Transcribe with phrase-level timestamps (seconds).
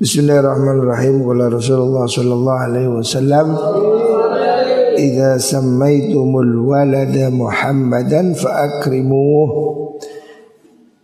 [0.00, 1.28] Bismillahirrahmanirrahim.
[1.28, 3.52] Qala Rasulullah sallallahu alaihi wasallam
[4.96, 9.52] Idza sammaitumul walada Muhammadan fa akrimuh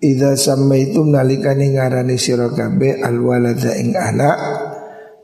[0.00, 4.40] Idza sammaitum nalikane ngarani sira kabeh al walada ing anak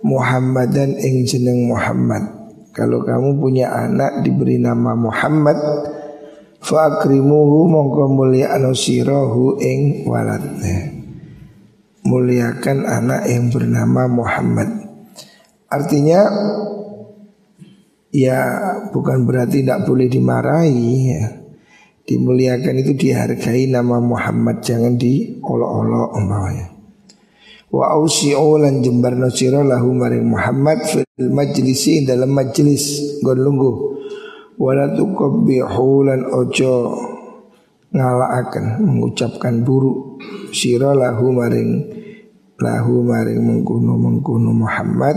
[0.05, 2.29] Muhammadan ing jeneng Muhammad.
[2.77, 5.57] Kalau kamu punya anak diberi nama Muhammad
[6.61, 8.21] fa akrimuhu mongko
[8.77, 11.02] sirahu ing waladnya
[12.03, 14.69] muliakan anak yang bernama Muhammad.
[15.71, 16.21] Artinya
[18.13, 18.39] ya
[18.93, 21.25] bukan berarti tidak boleh dimarahi ya.
[22.03, 26.67] Dimuliakan itu dihargai nama Muhammad jangan diolok-olok umpamanya.
[27.73, 33.77] Wa ausi'u lan jembarno sira lahu maring Muhammad fil majlisi dalam majlis nggon lungguh.
[34.61, 36.75] Wala tuqabbihu lan ojo
[37.93, 40.21] ngalaaken mengucapkan buruk
[40.53, 41.71] sira lahu maring
[42.57, 45.17] lahu maring mengkuno mengkuno Muhammad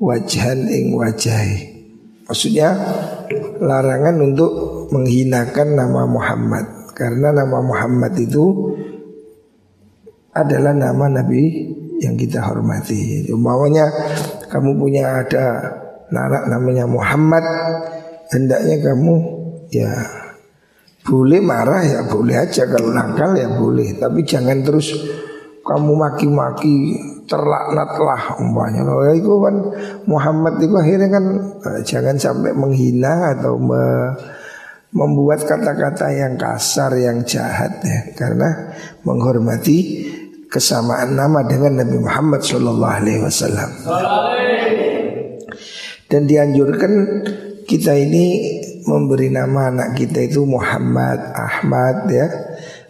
[0.00, 1.76] wajhan ing wajai.
[2.24, 2.72] Maksudnya
[3.60, 4.52] larangan untuk
[4.94, 6.64] menghinakan nama Muhammad
[6.96, 8.74] karena nama Muhammad itu
[10.30, 11.68] adalah nama Nabi
[12.00, 13.28] yang kita hormati.
[13.28, 13.90] Umpamanya
[14.48, 15.46] kamu punya ada
[16.10, 17.44] anak namanya Muhammad,
[18.34, 19.14] hendaknya kamu
[19.70, 19.90] ya
[21.10, 24.94] boleh marah ya boleh aja kalau nakal ya boleh, tapi jangan terus
[25.66, 26.94] kamu maki-maki
[27.26, 28.86] terlaknatlah umpamanya.
[28.86, 29.54] Loh, ya itu kan
[30.06, 31.24] Muhammad itu akhirnya kan
[31.66, 33.82] eh, jangan sampai menghina atau me,
[34.94, 38.70] membuat kata-kata yang kasar, yang jahat ya, karena
[39.02, 40.06] menghormati
[40.46, 43.70] kesamaan nama dengan Nabi Muhammad Shallallahu Alaihi Wasallam.
[46.10, 46.92] Dan dianjurkan
[47.70, 52.26] kita ini memberi nama anak kita itu Muhammad, Ahmad ya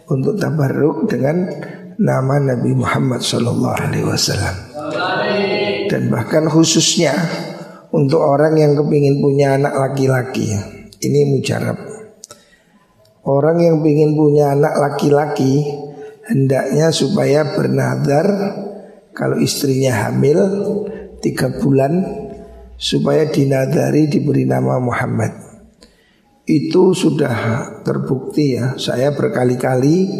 [0.07, 1.47] untuk tabarruk dengan
[2.01, 4.55] nama Nabi Muhammad Sallallahu Alaihi Wasallam.
[5.91, 7.13] Dan bahkan khususnya
[7.91, 10.55] untuk orang yang kepingin punya anak laki-laki,
[11.03, 11.77] ini mujarab.
[13.21, 15.61] Orang yang ingin punya anak laki-laki
[16.25, 18.25] hendaknya supaya bernadar
[19.13, 20.39] kalau istrinya hamil
[21.21, 22.01] tiga bulan
[22.81, 25.50] supaya dinadari diberi nama Muhammad.
[26.51, 28.75] Itu sudah terbukti ya.
[28.75, 30.11] Saya berkali-kali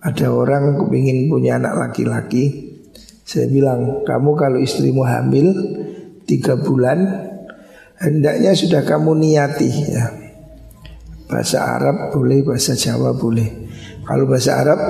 [0.00, 2.72] ada orang kepingin punya anak laki-laki.
[3.28, 5.52] Saya bilang kamu kalau istrimu hamil
[6.24, 7.04] tiga bulan
[8.00, 10.04] hendaknya sudah kamu niati ya.
[11.28, 13.68] Bahasa Arab boleh, bahasa Jawa boleh.
[14.08, 14.80] Kalau bahasa Arab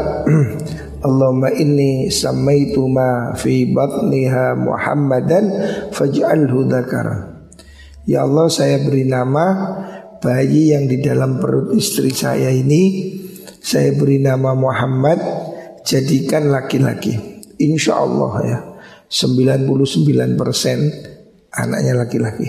[1.06, 5.44] Allahumma inni samaitu ma fi batniha Muhammadan
[5.90, 7.50] faj'alhu dzakara.
[8.06, 9.46] Ya Allah saya beri nama
[10.22, 13.10] bayi yang di dalam perut istri saya ini
[13.58, 15.18] saya beri nama Muhammad
[15.82, 17.42] jadikan laki-laki.
[17.58, 18.58] Insya Allah ya
[19.10, 19.66] 99%
[21.52, 22.48] anaknya laki-laki.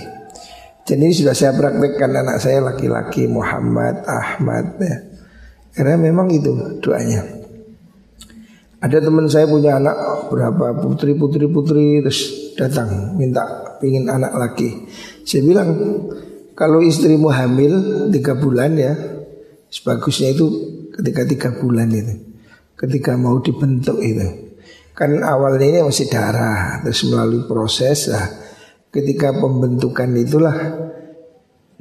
[0.83, 4.97] Jadi ini sudah saya praktekkan anak saya laki-laki Muhammad Ahmad ya.
[5.73, 7.25] Karena memang itu doanya.
[8.83, 9.95] Ada teman saya punya anak
[10.27, 13.41] berapa putri putri putri terus datang minta
[13.79, 14.91] pingin anak laki.
[15.23, 15.71] Saya bilang
[16.53, 18.93] kalau istrimu hamil tiga bulan ya,
[19.73, 20.45] sebagusnya itu
[20.93, 22.13] ketika tiga bulan itu,
[22.77, 24.53] ketika mau dibentuk itu.
[24.93, 28.29] Kan awalnya ini masih darah, terus melalui proses lah
[28.93, 30.53] ketika pembentukan itulah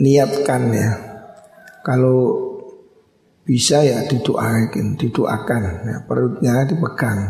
[0.00, 0.90] niatkan ya.
[1.84, 2.40] Kalau
[3.44, 7.20] bisa ya didoakan, didoakan ya, perutnya dipegang.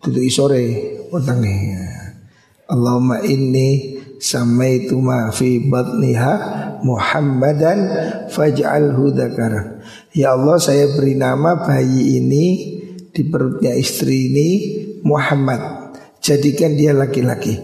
[0.00, 0.64] Duduk sore
[1.08, 2.12] petangnya.
[2.68, 6.34] Allahumma inni samaitu ma fi batniha
[6.84, 7.78] Muhammadan
[8.28, 9.80] faj'alhu dzakara.
[10.16, 12.46] Ya Allah saya beri nama bayi ini
[13.10, 14.48] di perutnya istri ini
[15.04, 15.92] Muhammad.
[16.20, 17.56] Jadikan dia laki-laki.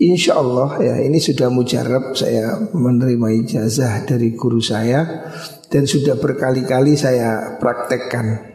[0.00, 5.28] Insya Allah ya ini sudah mujarab saya menerima ijazah dari guru saya
[5.68, 8.48] dan sudah berkali-kali saya praktekkan.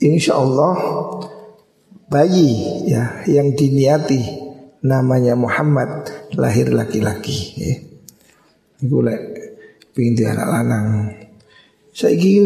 [0.00, 0.72] Insya Allah
[2.08, 4.37] bayi ya yang diniati
[4.82, 6.06] namanya Muhammad
[6.38, 7.38] lahir laki-laki.
[7.58, 7.74] Ya.
[8.78, 9.20] Iku lek
[9.94, 10.86] pingin anak lanang.
[11.90, 12.38] Saiki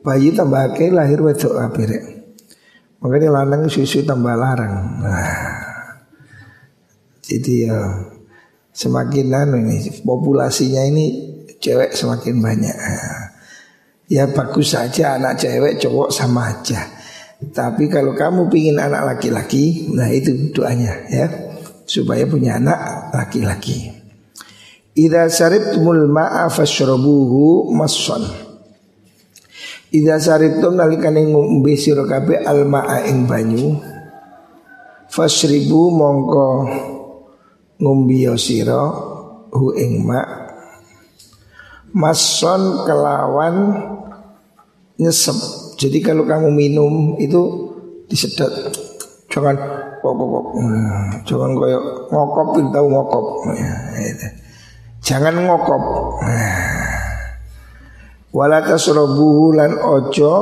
[0.00, 2.00] bayi tambah akeh lahir wedok kabeh
[3.04, 5.04] Makanya lanang susu tambah larang.
[5.04, 5.64] Nah.
[7.24, 7.76] Jadi ya
[8.72, 11.04] semakin anu ini populasinya ini
[11.60, 12.76] cewek semakin banyak.
[14.08, 17.03] Ya bagus saja anak cewek cowok sama aja.
[17.50, 21.26] Tapi kalau kamu pingin anak laki-laki, nah itu doanya ya
[21.84, 23.92] supaya punya anak laki-laki.
[24.94, 28.22] Idza saribtumul ma'a fashrabuhu masson.
[29.90, 33.94] Idza saribtum nalikane ngombe sira kabeh al ma'a ing banyu
[35.14, 36.66] Fasribu mongko
[37.78, 38.82] ngumbiyo sira
[39.54, 40.26] hu ing mak
[41.94, 43.78] Mason kelawan
[44.98, 45.63] nyesep.
[45.84, 47.68] Jadi kalau kamu minum itu
[48.08, 48.72] disedot.
[49.28, 49.52] Jangan
[50.00, 50.46] kok kok kok.
[51.28, 53.26] Jangan koyo ngokop tahu ngokop.
[53.52, 53.72] Ya.
[55.04, 55.82] Jangan ngokop.
[58.32, 60.32] Wala tasrabuhu lan ojo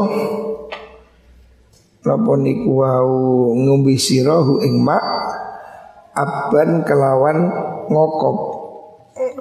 [2.02, 4.86] Napa niku wau ngombe sira ing
[6.14, 7.50] aban kelawan
[7.90, 8.36] ngokop.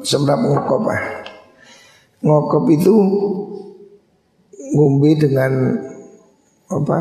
[0.01, 1.01] Sebab ngokop ah.
[2.25, 2.95] Ngokop itu
[4.77, 5.53] ngombe dengan
[6.71, 6.97] apa?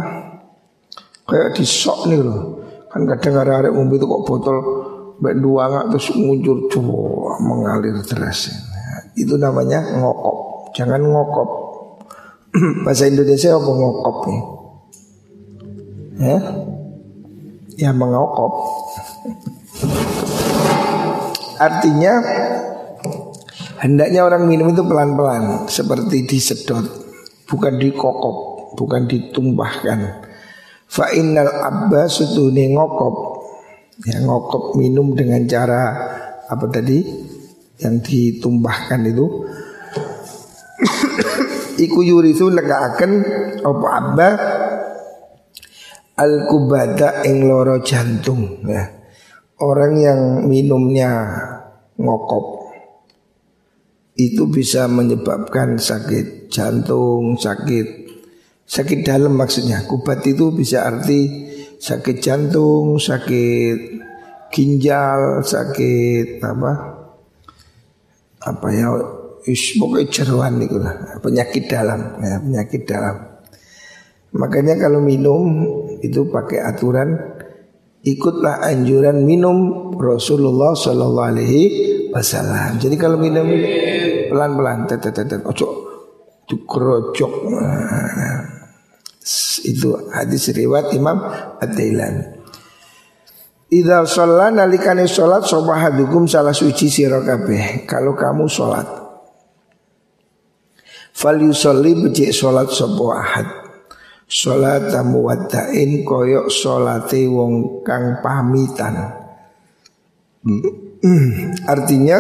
[1.31, 2.43] Kayak disok nih loh.
[2.91, 4.59] Kan kadang ada ngombe itu kok botol
[5.21, 6.97] mbak dua nggak terus nguncur coba
[7.45, 8.51] mengalir deras.
[9.15, 10.71] itu namanya ngokop.
[10.75, 11.49] Jangan ngokop.
[12.87, 14.41] Bahasa Indonesia apa ngokop nih?
[16.21, 16.37] ya,
[17.81, 18.53] ya mengokop.
[21.65, 22.21] Artinya
[23.81, 26.85] hendaknya orang minum itu pelan-pelan seperti disedot,
[27.49, 30.27] bukan dikokop, bukan ditumpahkan.
[30.91, 33.47] Fa innal abba sutune ngokop.
[34.09, 35.83] Ya ngokop minum dengan cara
[36.49, 37.05] apa tadi
[37.79, 39.27] yang ditumpahkan itu
[41.85, 43.11] iku yurisu akan
[43.61, 44.29] apa abba
[46.17, 48.85] al kubada ing loro jantung ya.
[49.61, 51.29] Orang yang minumnya
[52.01, 52.73] ngokop
[54.17, 58.10] itu bisa menyebabkan sakit jantung, sakit
[58.71, 59.83] sakit dalam maksudnya.
[59.83, 61.51] Kubat itu bisa arti
[61.83, 63.79] sakit jantung, sakit
[64.55, 66.73] ginjal, sakit apa?
[68.47, 68.87] Apa ya?
[69.49, 73.17] Is pokoknya jeruan itu lah, penyakit dalam, ya, penyakit dalam.
[74.37, 75.65] Makanya kalau minum
[76.05, 77.17] itu pakai aturan
[78.05, 81.63] ikutlah anjuran minum Rasulullah Shallallahu Alaihi
[82.13, 82.85] Wasallam.
[82.85, 83.49] Jadi kalau minum
[84.29, 85.89] pelan-pelan, tetetetet, ojo.
[87.57, 88.60] Nah,
[89.63, 91.19] itu hadis riwayat Imam
[91.59, 92.15] Ad-Dailan.
[93.71, 97.87] Idza shalla nalikane salat sobahadukum salah suci sira kabeh.
[97.87, 98.89] Kalau kamu salat
[101.15, 103.49] fal yusalli becik salat sapa ahad.
[104.31, 108.95] Sholat muwaddain koyok sholate wong kang pamitan
[111.75, 112.19] Artinya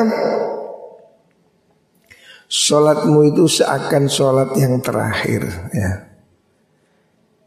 [2.50, 6.09] Sholatmu itu seakan sholat yang terakhir ya.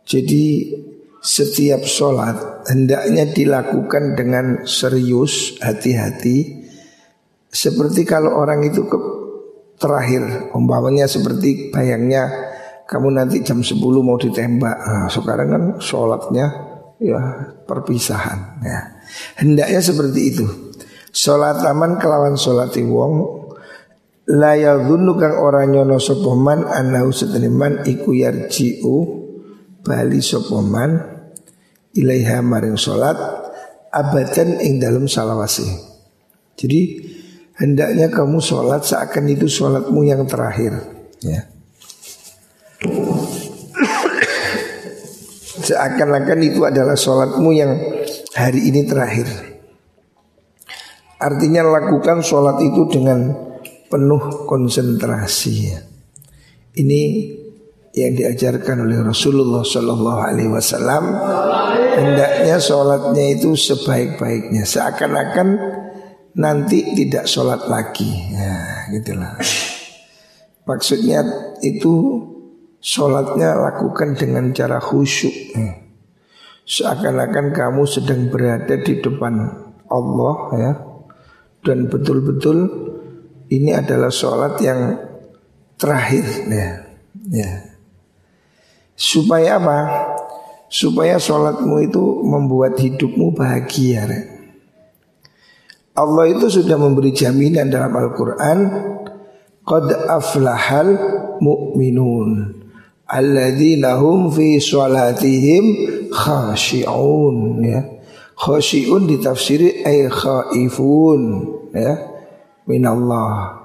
[0.04, 0.76] Jadi
[1.24, 6.68] setiap sholat hendaknya dilakukan dengan serius, hati-hati
[7.48, 8.98] Seperti kalau orang itu ke
[9.80, 12.28] terakhir Umpamanya seperti bayangnya
[12.84, 14.78] kamu nanti jam 10 mau ditembak.
[14.78, 16.46] Nah, sekarang kan sholatnya
[17.00, 17.20] ya
[17.66, 18.60] perpisahan.
[18.62, 18.80] Ya.
[19.40, 20.46] Hendaknya seperti itu.
[21.14, 23.44] Sholat aman kelawan sholat wong
[24.34, 29.23] la yadhunnu kang ora nyono sapa man annahu seteniman iku yarji'u
[29.84, 30.92] bali sapa man
[31.94, 33.20] ilaiha maring salat
[33.94, 35.70] abadan ing dalam salawasi.
[36.58, 36.82] Jadi
[37.62, 40.74] hendaknya kamu sholat seakan itu sholatmu yang terakhir
[41.22, 41.46] ya.
[45.64, 47.72] Seakan-akan itu adalah sholatmu yang
[48.36, 49.30] hari ini terakhir
[51.24, 53.32] Artinya lakukan sholat itu dengan
[53.88, 55.72] penuh konsentrasi
[56.76, 57.02] Ini
[57.94, 61.14] yang diajarkan oleh Rasulullah Shallallahu Alaihi Wasallam
[61.94, 64.66] hendaknya sholatnya itu sebaik-baiknya.
[64.66, 65.48] Seakan-akan
[66.34, 68.10] nanti tidak sholat lagi.
[68.34, 69.38] Ya gitulah.
[70.66, 71.22] Maksudnya
[71.62, 72.24] itu
[72.84, 75.56] Sholatnya lakukan dengan cara khusyuk.
[76.68, 79.40] Seakan-akan kamu sedang berada di depan
[79.88, 80.72] Allah ya.
[81.64, 82.68] Dan betul-betul
[83.56, 85.00] ini adalah sholat yang
[85.80, 86.70] terakhir ya,
[87.32, 87.52] ya.
[88.94, 89.80] Supaya apa?
[90.70, 94.10] Supaya sholatmu itu membuat hidupmu bahagia.
[95.94, 98.60] Allah itu sudah memberi jaminan dalam Al-Quran
[99.64, 100.92] Qad aflahal
[101.40, 102.52] mu'minun
[103.08, 105.66] alladzina hum fi sholatihim
[106.12, 107.80] khashi'un ya.
[108.36, 111.22] Khashi'un ditafsiri ay khaifun
[111.72, 111.96] ya
[112.68, 113.64] minallah.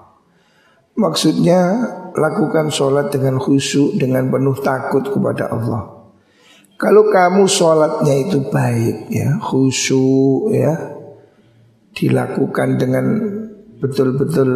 [0.94, 1.82] Maksudnya
[2.18, 5.98] lakukan sholat dengan khusyuk dengan penuh takut kepada Allah.
[6.78, 10.74] Kalau kamu sholatnya itu baik ya khusyuk ya
[11.94, 13.06] dilakukan dengan
[13.82, 14.50] betul-betul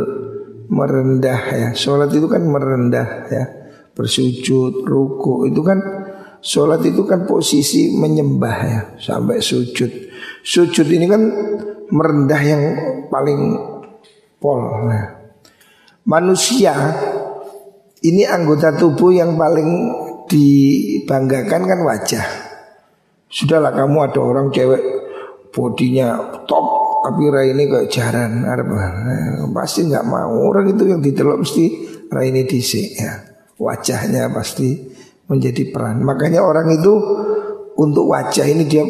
[0.71, 1.69] merendah ya.
[1.75, 3.45] Sholat itu kan merendah ya
[3.93, 5.79] bersujud, ruku itu kan
[6.41, 9.91] sholat itu kan posisi menyembah ya sampai sujud.
[10.43, 11.23] Sujud ini kan
[11.93, 12.63] merendah yang
[13.13, 13.41] paling
[14.41, 14.59] pol.
[14.89, 15.07] Nah,
[16.09, 16.75] manusia
[18.03, 19.69] ini anggota tubuh yang paling
[20.27, 22.27] dibanggakan kan wajah.
[23.33, 24.83] Sudahlah kamu ada orang cewek
[25.53, 26.67] bodinya top
[27.03, 30.39] tapi ini kayak jaran nah, pasti nggak mau.
[30.51, 31.65] Orang itu yang ditelok mesti
[32.13, 33.13] ini disi ya.
[33.59, 34.75] Wajahnya pasti
[35.27, 36.03] menjadi peran.
[36.03, 36.93] Makanya orang itu
[37.79, 38.85] untuk wajah ini dia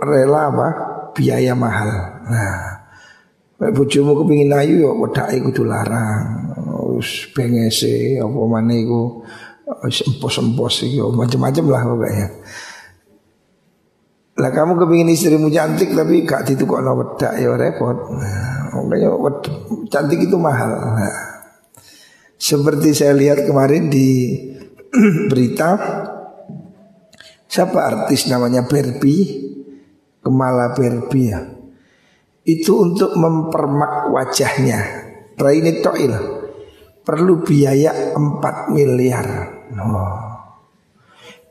[0.00, 0.68] rela apa?
[1.12, 1.90] Biaya mahal.
[2.28, 2.78] Nah
[3.58, 6.47] bojomu kepingin ayu ya wedake kudu larang
[6.98, 9.22] wis bengese apa mana iku
[9.68, 12.26] empos-empos iki macam-macam lah pokoknya.
[14.38, 17.98] Lah kamu kepingin istrimu cantik tapi gak kok wedak ya repot.
[18.14, 19.10] Nah, makanya
[19.90, 20.70] cantik itu mahal.
[20.78, 21.42] Nah,
[22.38, 24.38] seperti saya lihat kemarin di
[25.30, 25.74] berita
[27.50, 29.50] siapa artis namanya Barbie?
[30.22, 31.40] Kemala Barbie ya.
[32.46, 34.80] Itu untuk mempermak wajahnya.
[35.38, 36.37] Raini Toil
[37.08, 39.28] perlu biaya 4 miliar.
[39.72, 40.28] Oh.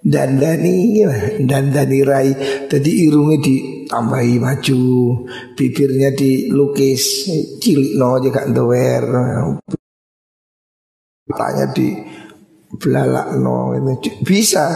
[0.07, 1.03] dan dani
[1.43, 2.29] dan dani rai.
[2.69, 4.81] Jadi irungnya ditambahi maju
[5.57, 7.27] bibirnya dilukis
[7.59, 8.15] cilik no
[8.53, 9.05] doer
[11.27, 11.91] tanya di
[12.79, 14.71] belalak no itu bisa.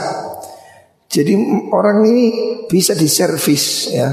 [1.11, 1.35] Jadi
[1.75, 2.25] orang ini
[2.67, 4.09] bisa diservis ya.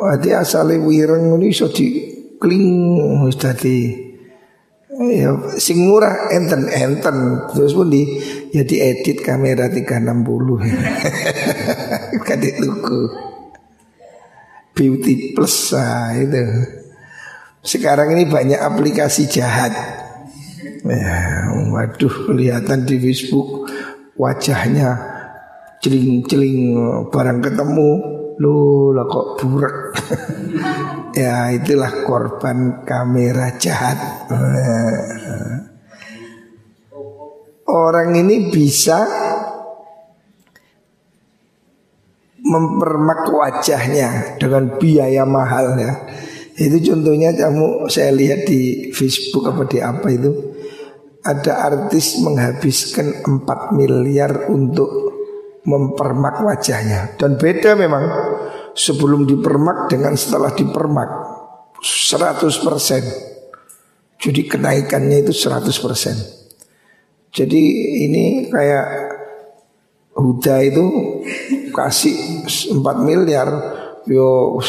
[0.00, 2.66] Wadi asale wireng ini iso di kling
[3.36, 4.09] dadi
[5.08, 7.48] ya sing murah enten enten.
[7.54, 8.04] Terus pun di
[8.52, 13.00] ya edit kamera 360 kadek luku
[14.76, 16.44] beauty plus ah, itu.
[17.60, 19.72] Sekarang ini banyak aplikasi jahat.
[20.80, 23.68] Ya waduh kelihatan di Facebook
[24.16, 24.96] wajahnya
[25.80, 26.76] celing-celing
[27.08, 27.90] barang ketemu
[28.40, 29.76] Lu lah kok burak
[31.20, 34.00] Ya itulah korban kamera jahat
[37.70, 39.06] Orang ini bisa
[42.50, 45.92] mempermak wajahnya dengan biaya mahal ya.
[46.58, 50.30] Itu contohnya kamu saya lihat di Facebook apa di apa itu
[51.22, 55.09] ada artis menghabiskan 4 miliar untuk
[55.66, 57.08] mempermak wajahnya.
[57.16, 58.04] Dan beda memang
[58.72, 61.08] sebelum dipermak dengan setelah dipermak.
[61.80, 65.80] 100% jadi kenaikannya itu 100%
[67.32, 67.62] jadi
[68.10, 69.16] ini kayak
[70.10, 70.84] Huda itu
[71.72, 72.44] kasih
[72.76, 73.48] 4 miliar
[74.04, 74.60] yo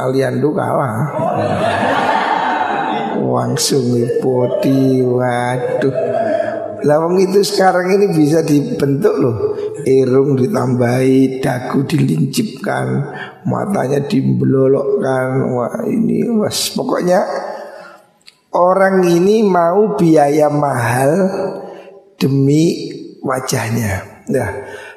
[0.00, 1.12] Aliando kalah.
[3.20, 3.84] Langsung
[4.24, 5.96] body waduh.
[6.84, 9.36] Lawang itu sekarang ini bisa dibentuk loh
[9.84, 12.86] Irung ditambahi, dagu dilincipkan
[13.46, 17.20] Matanya dibelolokkan Wah ini was Pokoknya
[18.50, 21.12] Orang ini mau biaya mahal
[22.20, 22.92] Demi
[23.24, 24.24] wajahnya.
[24.28, 24.50] Nah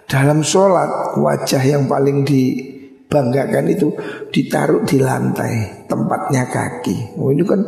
[0.04, 3.94] dalam sholat Wajah yang paling dibanggakan itu
[4.30, 7.16] Ditaruh di lantai Tempatnya kaki.
[7.22, 7.62] Oh ini kan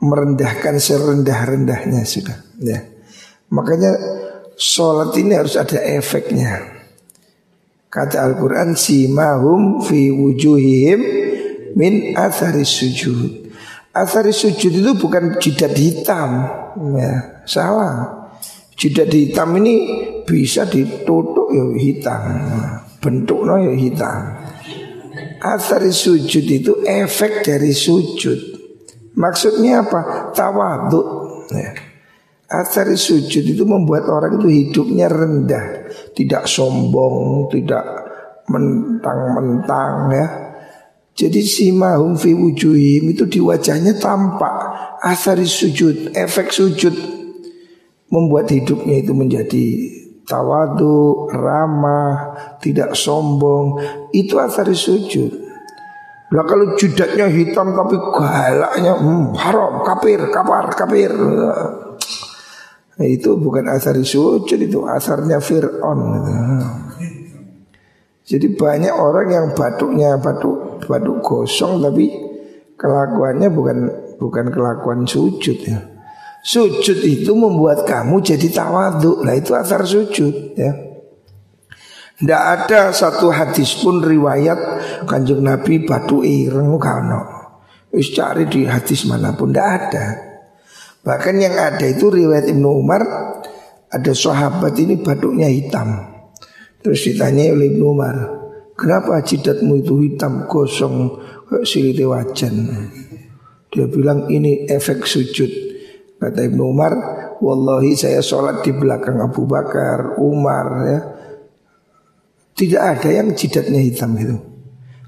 [0.00, 2.36] merendahkan serendah-rendahnya sudah.
[2.60, 2.80] Ya.
[3.52, 3.92] Makanya
[4.60, 6.80] sholat ini harus ada efeknya.
[7.90, 11.00] Kata Al-Quran Simahum fi wujuhihim
[11.74, 13.50] min athari sujud
[13.90, 16.46] Athari sujud itu bukan jidat hitam
[16.94, 18.30] ya, Salah
[18.78, 19.74] Jidat hitam ini
[20.22, 22.22] bisa ditutup ya hitam
[23.02, 24.20] Bentuknya ya hitam
[25.42, 28.38] Athari sujud itu efek dari sujud
[29.18, 30.30] Maksudnya apa?
[30.30, 31.08] Tawaduk
[31.50, 31.89] ya.
[32.50, 35.86] Asari sujud itu membuat orang itu hidupnya rendah.
[36.10, 37.86] Tidak sombong, tidak
[38.50, 40.26] mentang-mentang ya.
[41.14, 44.54] Jadi si mahum fi wujuhim itu di wajahnya tampak.
[44.98, 46.92] Asari sujud, efek sujud
[48.10, 49.66] Membuat hidupnya itu menjadi
[50.26, 53.78] tawadu, ramah, tidak sombong.
[54.10, 55.30] Itu asari sujud.
[56.34, 60.26] Lah kalau judatnya hitam tapi galaknya hmm, haram, kafir,
[60.74, 61.10] kafir.
[61.14, 61.89] Nah,
[62.98, 66.00] itu bukan asar sujud itu asarnya Fir'aun
[68.30, 72.14] Jadi banyak orang yang batuknya batuk batuk gosong tapi
[72.78, 73.78] kelakuannya bukan
[74.22, 75.82] bukan kelakuan sujud ya.
[76.40, 79.26] Sujud itu membuat kamu jadi tawaduk.
[79.26, 80.72] Nah itu asar sujud ya.
[82.20, 84.60] Tidak ada satu hadis pun riwayat
[85.08, 87.24] kanjeng Nabi batu ireng kano.
[87.90, 90.06] Wis cari di hadis mana pun tidak ada.
[91.00, 93.02] Bahkan yang ada itu riwayat Ibnu Umar
[93.90, 96.06] ada sahabat ini batuknya hitam.
[96.80, 98.16] Terus ditanya oleh Ibnu Umar,
[98.80, 101.20] Kenapa jidatmu itu hitam gosong
[101.52, 102.64] kayak wajan?
[103.68, 105.52] Dia bilang ini efek sujud.
[106.16, 106.92] Kata Ibnu Umar,
[107.44, 111.00] wallahi saya sholat di belakang Abu Bakar, Umar ya.
[112.56, 114.36] Tidak ada yang jidatnya hitam itu.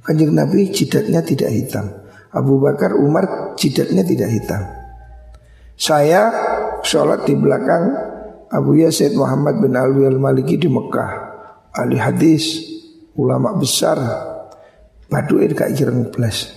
[0.04, 1.88] Kanjeng Nabi jidatnya tidak hitam.
[2.28, 4.81] Abu Bakar, Umar jidatnya tidak hitam.
[5.76, 6.30] Saya
[6.84, 7.84] sholat di belakang
[8.52, 11.10] Abu Yazid Muhammad bin Alwi al-Maliki di Mekah.
[11.72, 12.68] Ahli hadis,
[13.16, 13.96] ulama besar.
[15.12, 16.48] Baduir kak jireng belas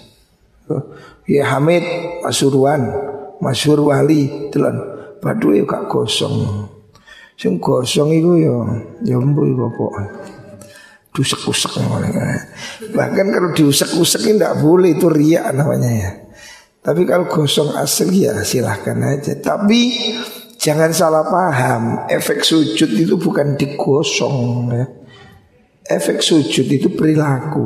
[1.28, 1.84] Ya Hamid
[2.24, 2.88] Pasuruan
[3.44, 4.80] Masyur Wali Telan.
[5.20, 6.64] Baduir kak kosong
[7.36, 8.56] Sing kosong itu ya
[9.04, 10.08] Ya mbu bapak
[11.12, 11.84] Dusek-usek
[12.96, 16.12] Bahkan kalau diusek-usek ini tidak boleh Itu riak namanya ya
[16.86, 20.14] Tapi kalau kosong asli ya silahkan aja Tapi
[20.62, 24.86] jangan salah paham Efek sujud itu bukan digosong ya
[25.86, 27.66] efek sujud itu perilaku.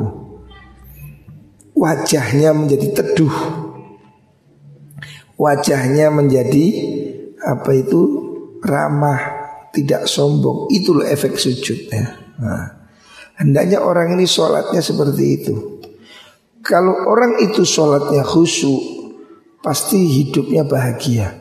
[1.72, 3.36] Wajahnya menjadi teduh.
[5.40, 6.66] Wajahnya menjadi
[7.40, 8.00] apa itu
[8.60, 9.20] ramah,
[9.72, 10.68] tidak sombong.
[10.68, 12.20] Itulah efek sujud ya.
[12.36, 12.92] Nah,
[13.40, 15.54] hendaknya orang ini sholatnya seperti itu.
[16.60, 18.99] Kalau orang itu sholatnya khusyuk,
[19.60, 21.32] pasti hidupnya bahagia.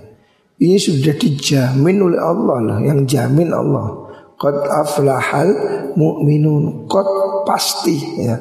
[0.59, 4.11] Ini sudah dijamin oleh Allah lah, yang jamin Allah.
[4.39, 5.51] Qad aflahal
[5.99, 7.07] mu'minun Qad
[7.43, 8.39] pasti ya.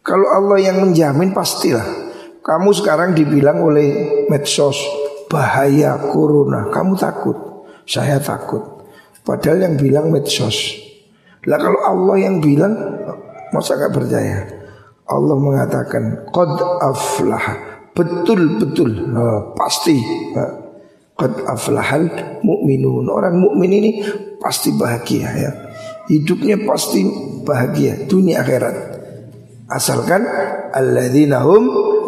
[0.00, 2.08] Kalau Allah yang menjamin pastilah.
[2.40, 4.80] Kamu sekarang dibilang oleh medsos
[5.28, 6.72] Bahaya corona.
[6.72, 7.36] Kamu takut?
[7.84, 8.88] Saya takut.
[9.20, 10.80] Padahal yang bilang medsos.
[11.44, 12.72] Lah kalau Allah yang bilang
[13.52, 14.44] Masa gak percaya?
[15.08, 17.46] Allah mengatakan Qad aflah
[17.98, 19.98] Betul-betul oh, Pasti
[21.18, 22.06] Qad aflahal
[22.46, 23.90] mu'minun Orang mukmin ini
[24.38, 25.50] pasti bahagia ya.
[26.06, 27.04] Hidupnya pasti
[27.42, 28.76] bahagia dunia akhirat.
[29.68, 30.24] Asalkan
[30.72, 31.64] alladzina hum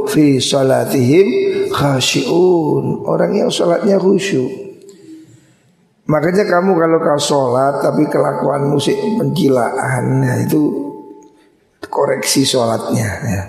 [0.09, 1.27] fi salatihim
[1.75, 3.05] khasyiun.
[3.05, 4.49] Orang yang salatnya khusyuk.
[6.11, 10.59] Makanya kamu kalau kau sholat tapi kelakuan musik penjilaan ya itu
[11.87, 13.43] koreksi sholatnya ya.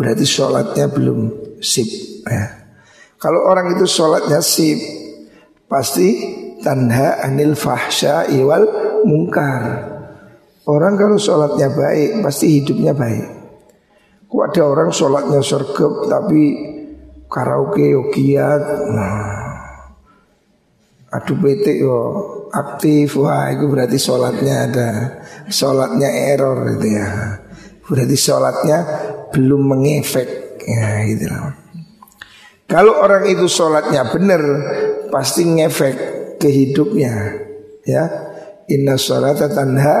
[0.00, 1.88] Berarti sholatnya belum sip
[2.26, 2.44] ya.
[3.20, 4.80] Kalau orang itu sholatnya sip
[5.68, 6.08] pasti
[6.64, 8.64] tanha anil fahsya iwal
[9.04, 9.92] mungkar.
[10.68, 13.26] Orang kalau sholatnya baik pasti hidupnya baik.
[14.30, 16.42] Kok ada orang sholatnya sergap tapi
[17.30, 19.50] karaoke yogiat, nah,
[21.10, 21.98] aduh bete yo
[22.50, 24.90] aktif, wah itu berarti sholatnya ada,
[25.46, 27.08] sholatnya error gitu ya.
[27.86, 28.78] Berarti sholatnya
[29.34, 31.54] belum mengefek, ya gitu lah.
[32.70, 34.42] Kalau orang itu sholatnya benar
[35.10, 35.96] pasti ngefek
[36.38, 37.14] ke hidupnya
[37.82, 38.04] ya.
[38.70, 39.96] Inna sholata tanha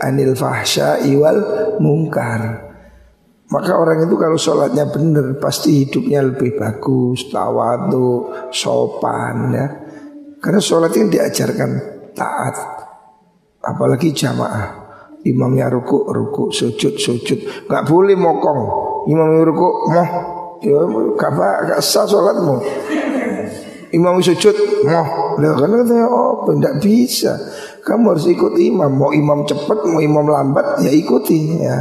[0.00, 1.44] anil fahsya iwal
[1.76, 2.64] mungkar
[3.52, 9.66] maka orang itu kalau sholatnya benar pasti hidupnya lebih bagus tawadu sopan ya.
[10.40, 11.70] Karena sholat ini diajarkan
[12.16, 12.56] taat
[13.60, 14.82] apalagi jamaah.
[15.24, 18.60] Imamnya ruku ruku sujud sujud nggak boleh mokong
[19.08, 20.08] imam ruku moh
[20.64, 20.80] ya
[21.18, 21.32] gak,
[21.68, 22.62] gak sah sholatmu
[23.94, 27.38] Imam sujud, mau lah karena katanya oh tidak bisa.
[27.86, 28.90] Kamu harus ikut imam.
[28.90, 31.78] Mau imam cepat, mau imam lambat, ya ikuti ya.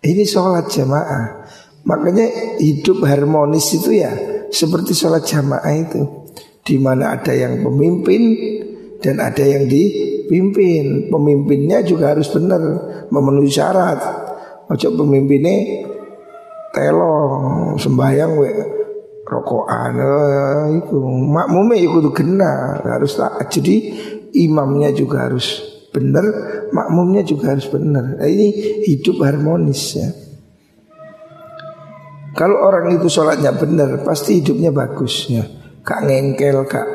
[0.00, 1.44] Ini sholat jamaah.
[1.84, 4.12] Makanya hidup harmonis itu ya
[4.48, 6.00] seperti sholat jamaah itu.
[6.64, 8.22] Di mana ada yang pemimpin
[9.04, 11.12] dan ada yang dipimpin.
[11.12, 12.60] Pemimpinnya juga harus benar
[13.12, 14.00] memenuhi syarat.
[14.72, 15.56] Ojo pemimpinnya
[16.78, 18.50] telong sembahyang we
[19.28, 20.96] rokokan eh, itu
[21.28, 23.50] makmumnya itu tuh kena harus taat.
[23.50, 23.76] Jadi
[24.38, 26.24] imamnya juga harus benar
[26.70, 28.52] makmumnya juga harus benar nah, ini
[28.86, 30.08] hidup harmonis ya.
[32.36, 35.42] Kalau orang itu sholatnya benar pasti hidupnya bagus ya.
[35.82, 36.86] Kak ngengkel kak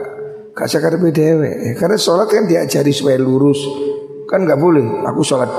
[0.54, 3.60] kak sakar dewe ya, karena sholat kan diajari supaya lurus.
[4.30, 5.52] Kan nggak boleh aku sholat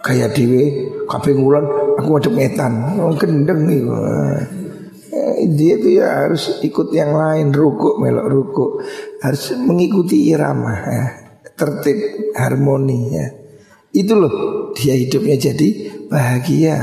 [0.00, 1.66] kayak dewe kabeh ngulan
[2.02, 2.72] aku ngadep metan.
[2.98, 3.80] Oh, gendeng nih
[5.42, 8.66] dia itu ya harus ikut yang lain ruku melok ruku
[9.22, 11.06] harus mengikuti irama ya.
[11.52, 13.26] Tertib harmoni ya.
[13.92, 14.34] Itu loh
[14.72, 15.68] dia hidupnya jadi
[16.08, 16.76] bahagia.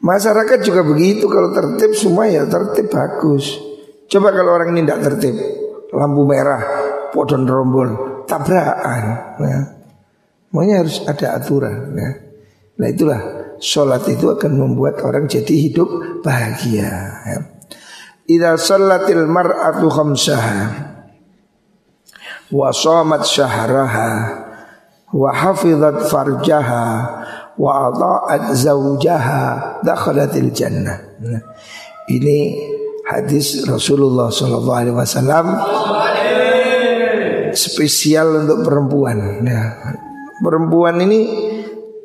[0.00, 1.26] Masyarakat juga begitu.
[1.26, 3.58] Kalau tertib semua ya tertib bagus.
[4.10, 5.36] Coba kalau orang ini tidak tertib
[5.90, 6.62] lampu merah
[7.10, 9.04] podon rombol tabrakan
[9.42, 9.60] ya.
[10.50, 12.10] Maunya harus ada aturan ya.
[12.78, 13.20] Nah itulah
[13.60, 16.88] Sholat itu akan membuat orang jadi hidup bahagia
[17.28, 17.38] ya.
[18.24, 20.60] Idza sallatil mar'atu khamsaha
[22.50, 24.10] wa shamat syahraha
[25.12, 26.84] wa hafizat farjaha
[27.60, 29.42] wa ata'at zaujaha
[29.84, 30.96] dakhalatil jannah.
[31.20, 31.42] Nah,
[32.08, 32.56] ini
[33.12, 35.46] hadis Rasulullah sallallahu alaihi wasallam
[37.52, 39.62] spesial untuk perempuan ya.
[40.40, 41.49] Perempuan ini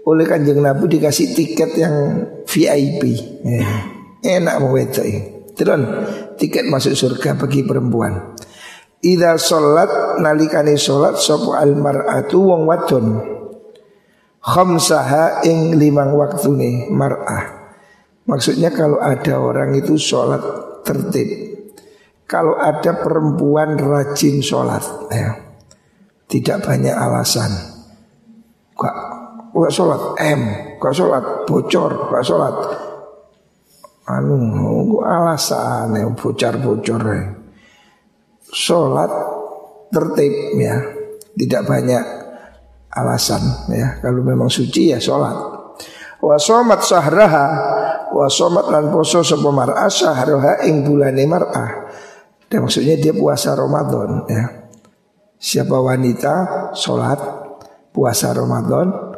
[0.06, 1.96] oleh kanjeng Nabi dikasih tiket yang
[2.46, 3.02] VIP
[3.42, 3.70] ya.
[4.26, 5.06] Enak mau wedok
[5.56, 5.82] Terus
[6.36, 8.36] tiket masuk surga bagi perempuan.
[9.06, 13.06] Ida sholat nalikani sholat sopo al mar'atu wong wadon.
[14.46, 17.66] Khamsaha ing limang waktu nih mar'ah.
[18.26, 20.42] Maksudnya kalau ada orang itu sholat
[20.82, 21.30] tertib.
[22.26, 24.82] Kalau ada perempuan rajin sholat
[25.14, 25.30] ya,
[26.26, 27.54] Tidak banyak alasan.
[28.74, 28.96] Gak,
[29.56, 30.02] gak sholat.
[30.20, 30.42] M.
[30.76, 31.24] Gak sholat.
[31.48, 32.12] Bocor.
[32.12, 32.56] Gak sholat.
[34.06, 37.04] Anu alasan ya bocor-bocor
[38.56, 39.12] sholat
[39.90, 40.78] tertib ya.
[41.36, 42.04] Tidak banyak
[42.96, 43.42] alasan
[43.74, 44.00] ya.
[44.00, 45.36] Kalau memang suci ya sholat.
[46.22, 47.48] Wa somat sahraha
[48.14, 51.92] wa somat lan poso sapa mar'ah sahraha ing bulane mar'ah.
[52.48, 54.46] Dan maksudnya dia puasa Ramadan ya.
[55.36, 56.34] Siapa wanita
[56.78, 57.20] sholat
[57.92, 59.15] puasa Ramadan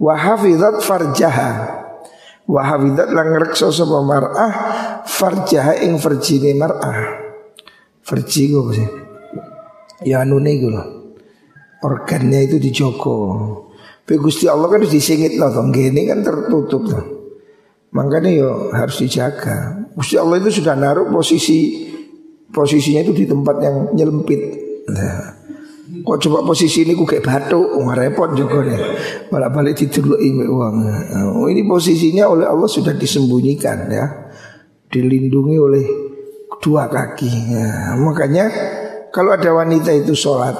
[0.00, 1.50] wa hafizat farjaha
[2.46, 3.26] wa hafizat lan
[4.04, 4.52] mar'ah
[5.06, 7.24] farjaha ing farjine mar'ah
[8.04, 8.88] Verji apa sih?
[10.04, 11.16] Ya anu gue loh.
[11.80, 13.16] Organnya itu dijogo.
[14.04, 15.64] Tapi Gusti Allah kan disingit loh toh.
[15.72, 17.04] Gini kan tertutup loh.
[17.96, 19.88] Makanya yo harus dijaga.
[19.96, 21.88] Gusti Allah itu sudah naruh posisi
[22.52, 24.42] posisinya itu di tempat yang nyelempit.
[24.92, 25.43] Nah,
[26.02, 28.80] kok coba posisi ini ku kayak batu, wah repot juga nih.
[29.30, 30.76] Malah balik tidur ime uang.
[31.38, 34.32] Oh, ini posisinya oleh Allah sudah disembunyikan ya,
[34.90, 35.84] dilindungi oleh
[36.58, 37.32] dua kaki.
[37.54, 38.50] Ya, makanya
[39.14, 40.58] kalau ada wanita itu sholat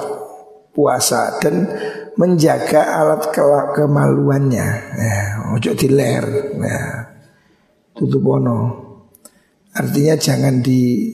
[0.71, 1.67] puasa dan
[2.15, 3.43] menjaga alat ke
[3.75, 5.19] kemaluannya, ya,
[5.51, 6.79] ojo diler, ya,
[7.91, 8.59] tutup ono.
[9.75, 11.11] Artinya jangan di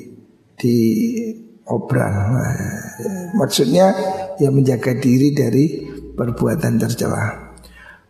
[0.54, 0.78] di
[1.72, 2.12] obral.
[3.40, 3.96] Maksudnya
[4.36, 5.66] ya menjaga diri dari
[6.12, 7.56] perbuatan tercela.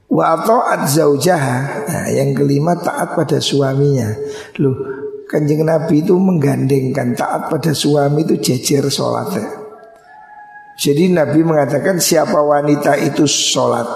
[0.10, 0.92] Wa ta'at.
[0.92, 4.12] Nah, yang kelima taat pada suaminya.
[4.60, 4.76] Loh,
[5.32, 9.48] Kanjeng Nabi itu menggandengkan taat pada suami itu jejer sholat ya.
[10.76, 13.88] Jadi Nabi mengatakan siapa wanita itu sholat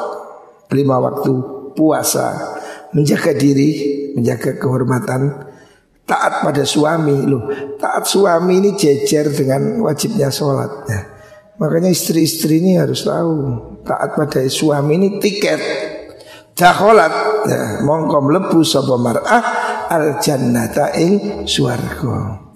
[0.72, 1.32] lima waktu
[1.76, 2.56] puasa
[2.96, 3.70] menjaga diri
[4.16, 5.52] menjaga kehormatan
[6.06, 7.50] taat pada suami loh
[7.82, 11.02] taat suami ini jejer dengan wajibnya sholat ya.
[11.58, 13.34] makanya istri-istri ini harus tahu
[13.82, 15.62] taat pada suami ini tiket
[16.56, 17.12] Dakholat
[17.52, 19.44] ya, mongko mlebu sapa mar'ah
[19.92, 22.48] al jannata ing swarga.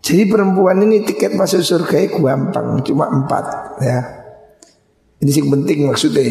[0.00, 3.44] Jadi perempuan ini tiket masuk surga gampang, cuma empat
[3.84, 4.00] ya.
[5.20, 6.24] Ini sih penting maksudnya.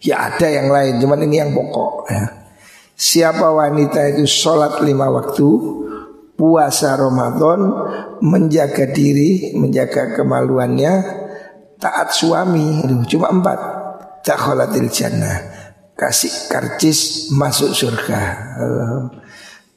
[0.00, 2.39] Ya ada yang lain, cuman ini yang pokok ya.
[3.00, 5.48] Siapa wanita itu sholat lima waktu,
[6.36, 7.60] puasa Ramadan,
[8.20, 10.94] menjaga diri, menjaga kemaluannya,
[11.80, 13.56] taat suami, Aduh, cuma empat.
[14.20, 15.48] Dakhalatil jannah.
[15.96, 18.20] Kasih karcis masuk surga.
[18.60, 19.00] Uh,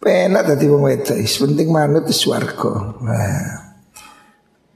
[0.04, 3.00] penak tadi wong wedok penting manut swarga.
[3.00, 3.44] Nah,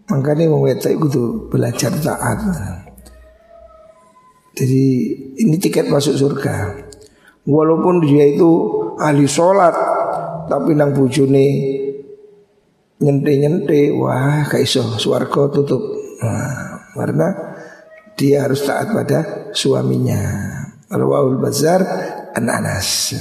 [0.07, 2.39] makanya wong wedok itu belajar taat.
[4.55, 4.83] Jadi
[5.35, 6.86] ini tiket masuk surga
[7.47, 8.51] walaupun dia itu
[8.99, 9.73] ahli sholat
[10.51, 11.47] tapi nang bujune
[12.99, 15.81] nyente-nyente wah kaiso swarga tutup
[16.19, 17.27] nah, karena
[18.17, 20.19] dia harus taat pada suaminya.
[20.89, 21.85] Rawahul Bazar
[22.33, 23.13] an Anas.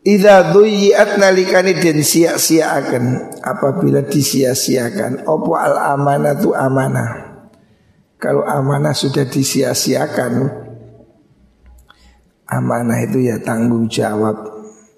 [0.00, 7.10] Idza duyiat nalikani den sia-siakan apabila disia-siakan opo al amanah tu amanah.
[8.16, 10.32] Kalau amanah sudah disia-siakan
[12.50, 14.36] amanah itu ya tanggung jawab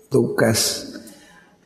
[0.09, 0.89] tugas.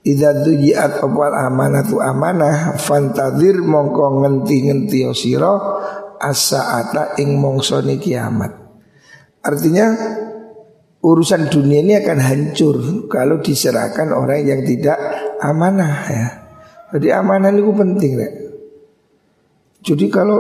[0.07, 5.55] Idza duyiat opo al amanah tu amanah fantadir mongko ngenti-ngenti sira
[6.19, 8.55] as-sa'ata ing mongsone kiamat.
[9.43, 9.87] Artinya
[11.03, 12.77] urusan dunia ini akan hancur
[13.11, 14.99] kalau diserahkan orang yang tidak
[15.43, 16.27] amanah ya.
[16.95, 18.31] Jadi amanah itu penting ya.
[19.87, 20.39] Jadi kalau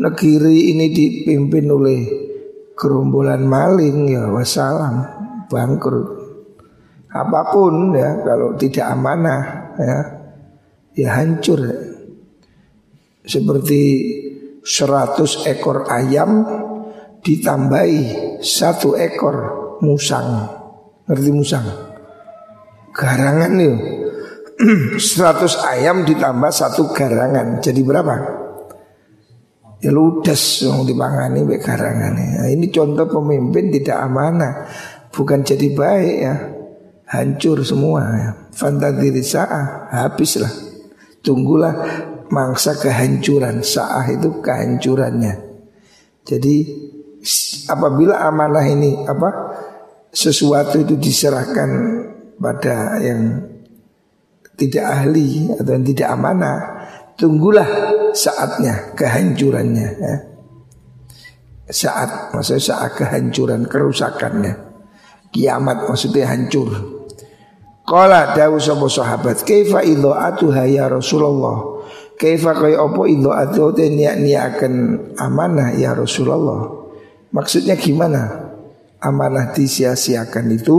[0.00, 2.25] negeri ini dipimpin oleh
[2.76, 5.02] gerombolan maling ya wassalam
[5.48, 6.28] bangkrut.
[7.08, 9.98] Apa pun ya kalau tidak amanah ya
[10.92, 11.78] ya hancur ya.
[13.26, 13.82] Seperti
[14.62, 16.46] 100 ekor ayam
[17.24, 19.36] ditambahi satu ekor
[19.82, 20.46] musang.
[21.08, 21.66] Ngerti musang?
[22.94, 23.74] Garangan nih.
[24.56, 25.00] 100
[25.68, 27.58] ayam ditambah satu garangan.
[27.58, 28.45] Jadi berapa?
[29.80, 32.40] Ya ludes yang dipangani be garangane.
[32.40, 34.68] Nah, ini contoh pemimpin tidak amanah,
[35.12, 36.34] bukan jadi baik ya.
[37.06, 38.30] Hancur semua ya.
[38.50, 40.50] Fantadiri sa'ah habislah.
[41.22, 41.74] Tunggulah
[42.34, 43.62] mangsa kehancuran.
[43.62, 45.34] Sa'ah itu kehancurannya.
[46.26, 46.56] Jadi
[47.70, 49.30] apabila amanah ini apa
[50.10, 51.70] sesuatu itu diserahkan
[52.42, 53.46] pada yang
[54.58, 56.58] tidak ahli atau yang tidak amanah,
[57.16, 57.66] tunggulah
[58.12, 59.88] saatnya kehancurannya.
[59.98, 60.16] Ya.
[61.66, 64.54] Saat maksudnya saat kehancuran kerusakannya.
[65.34, 66.70] Kiamat maksudnya hancur.
[67.86, 71.76] Kala dawu sapa sahabat, "Kaifa idha'atuha ya Rasulullah?"
[72.16, 74.72] Kaifa kaya apa idha'atu niat-niakan
[75.20, 76.72] amanah ya Rasulullah.
[77.28, 78.48] Maksudnya gimana?
[78.96, 80.78] Amanah disia-siakan itu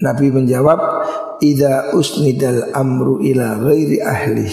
[0.00, 0.95] Nabi menjawab
[1.42, 4.48] Ida usnidal amru ila ghairi ahli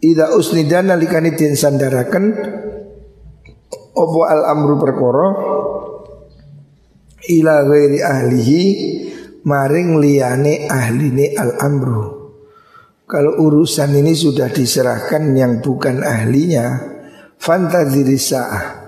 [0.00, 2.24] Ida usnidan nalikani den sandaraken
[3.96, 5.26] Opo al amru perkoro
[7.28, 8.62] Ila ghairi ahlihi
[9.44, 12.02] Maring liyane ahline al amru
[13.08, 16.66] Kalau urusan ini sudah diserahkan yang bukan ahlinya
[17.40, 18.80] Fantadiri sa'ah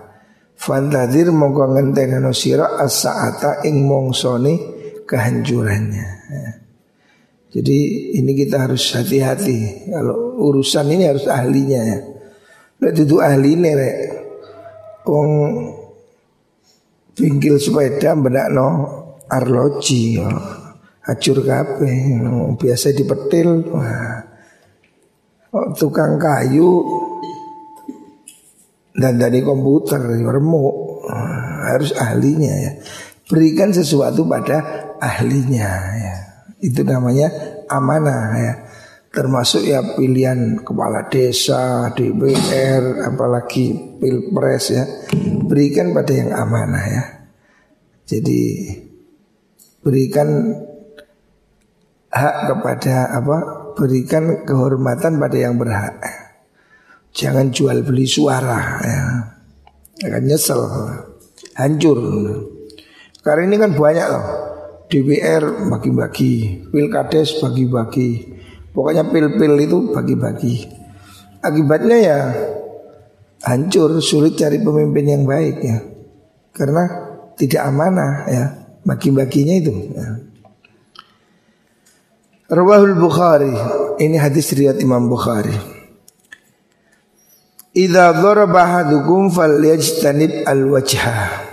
[0.63, 4.55] Fantadir mongko ngentengano sira as-sa'ata ing mongsone
[5.03, 6.07] kehancurannya.
[6.31, 6.62] Ya.
[7.53, 7.79] Jadi
[8.17, 9.93] ini kita harus hati-hati.
[9.93, 11.99] Kalau urusan ini harus ahlinya ya.
[12.81, 13.97] Lihat itu ahli rek.
[15.05, 15.31] Wong
[17.13, 18.69] pinggil sepeda benak no
[19.29, 20.33] arloji ya.
[21.05, 21.93] Hacur kape
[22.57, 24.33] biasa dipetil wah.
[25.77, 26.81] Tukang kayu
[28.97, 31.05] dan dari komputer remuk
[31.69, 32.73] harus ahlinya ya
[33.29, 34.61] berikan sesuatu pada
[35.01, 36.32] ahlinya ya
[36.63, 37.29] itu namanya
[37.67, 38.55] amanah ya.
[39.13, 44.85] Termasuk ya pilihan kepala desa, DPR, apalagi pilpres ya.
[45.45, 47.03] Berikan pada yang amanah ya.
[48.09, 48.73] Jadi
[49.85, 50.57] berikan
[52.09, 53.37] hak kepada apa?
[53.77, 56.01] Berikan kehormatan pada yang berhak.
[57.13, 59.01] Jangan jual beli suara ya.
[60.09, 60.63] Akan nyesel,
[61.61, 62.01] hancur.
[63.21, 64.42] Karena ini kan banyak loh
[64.93, 68.29] DPR bagi-bagi, pilkades bagi-bagi,
[68.77, 70.69] pokoknya pil-pil itu bagi-bagi.
[71.41, 72.19] Akibatnya ya
[73.49, 75.81] hancur, sulit cari pemimpin yang baik ya,
[76.53, 76.85] karena
[77.41, 78.45] tidak amanah ya,
[78.85, 79.73] bagi-baginya itu.
[79.97, 80.09] Ya.
[82.53, 83.57] Rawahul Bukhari,
[83.97, 85.57] ini hadis riwayat Imam Bukhari.
[87.73, 91.49] Idza daraba ahadukum falyajtanib al-wajha.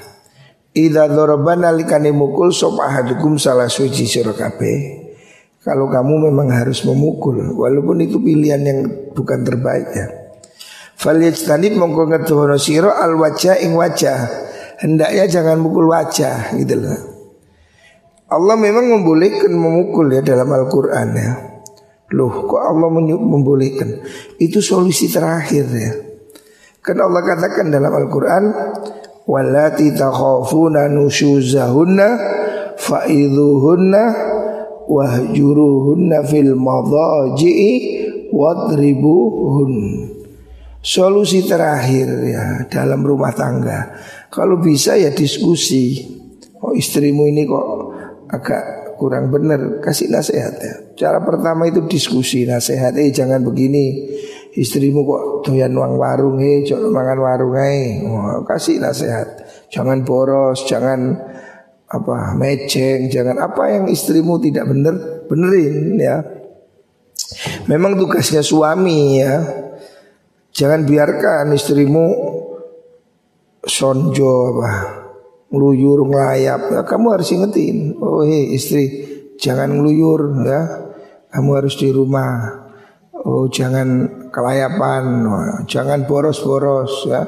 [0.74, 4.32] Ida doroban alikani mukul sop ahadukum salah suci sira
[5.60, 8.80] Kalau kamu memang harus memukul walaupun itu pilihan yang
[9.18, 10.08] bukan terbaik ya.
[11.00, 14.30] Falyajtanib mongko ngedono sira al wajah ing wajah.
[14.80, 17.00] Hendaknya jangan mukul wajah gitu loh.
[18.30, 21.50] Allah memang membolehkan memukul ya dalam Al-Qur'an ya.
[22.14, 22.90] Loh kok Allah
[23.22, 24.02] membolehkan
[24.42, 25.94] Itu solusi terakhir ya
[26.82, 28.44] Kan Allah katakan dalam Al-Quran
[29.30, 32.08] Walati takhafuna nusyuzahunna
[32.82, 34.04] Fa'idhuhunna
[34.90, 37.72] Wahjuruhunna fil madaji'i
[38.34, 39.74] Wadribuhun.
[40.80, 43.94] Solusi terakhir ya dalam rumah tangga.
[44.34, 46.08] Kalau bisa ya diskusi.
[46.60, 47.68] Oh istrimu ini kok
[48.28, 50.76] agak kurang benar Kasih nasihat ya.
[50.96, 54.12] Cara pertama itu diskusi nasihat Eh jangan begini
[54.58, 59.46] istrimu kok doyan uang warung he jangan makan warung he oh, kasih nasihat.
[59.70, 61.14] Jangan boros jangan
[61.90, 64.96] apa meceng jangan apa yang istrimu tidak benar
[65.30, 66.18] benerin ya.
[67.70, 69.34] Memang tugasnya suami ya.
[70.50, 72.06] Jangan biarkan istrimu
[73.62, 74.72] sonjo apa
[75.54, 76.62] ngeluyur ngelayap.
[76.74, 78.86] Ya, kamu harus ingetin oh hei istri
[79.38, 80.62] jangan ngeluyur ya.
[81.30, 82.66] Kamu harus di rumah.
[83.14, 85.28] Oh jangan kelayapan,
[85.68, 87.22] jangan boros-boros ya.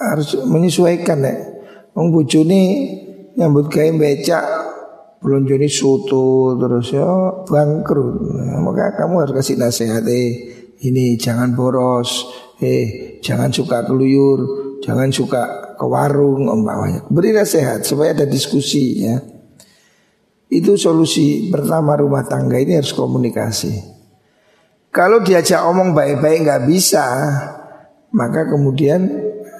[0.00, 1.36] Harus menyesuaikan ya.
[1.92, 2.62] Wong bojone
[3.36, 4.44] nyambut gawe becak
[5.22, 7.06] belum jadi soto terus ya
[7.44, 8.16] bangkrut.
[8.64, 10.28] Maka kamu harus kasih nasihat eh
[10.82, 12.26] ini jangan boros,
[12.58, 14.40] eh jangan suka keluyur,
[14.82, 17.06] jangan suka ke warung umpamanya.
[17.06, 19.20] Beri nasihat supaya ada diskusi ya.
[20.52, 23.91] Itu solusi pertama rumah tangga ini harus komunikasi.
[24.92, 27.04] Kalau diajak omong baik-baik nggak bisa,
[28.12, 29.08] maka kemudian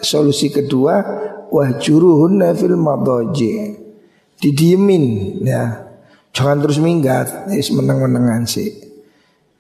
[0.05, 1.01] solusi kedua
[1.49, 3.81] wahjuruhunna fil madaji.
[4.37, 5.89] Didiemin ya.
[6.33, 8.93] Jangan terus minggat, is meneng-menengan sih.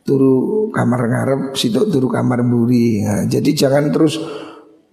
[0.02, 3.06] turu kamar ngarep, situ turu kamar buri.
[3.06, 4.18] Nah, jadi jangan terus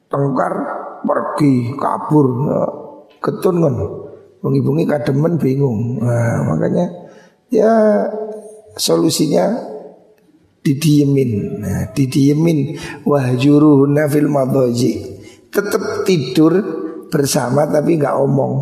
[0.06, 0.54] tengkar
[1.02, 2.72] pergi kabur nah,
[3.18, 3.76] ketun kan.
[4.40, 5.98] Bungi-bungi kademen bingung.
[5.98, 7.10] Nah, makanya
[7.50, 8.06] ya
[8.78, 9.79] solusinya
[10.64, 11.62] didiemin.
[11.64, 12.76] Nah, didiemin
[13.08, 14.92] wahjuruhunna fil madhaji.
[15.50, 16.54] Tetap tidur
[17.10, 18.54] bersama tapi nggak omong.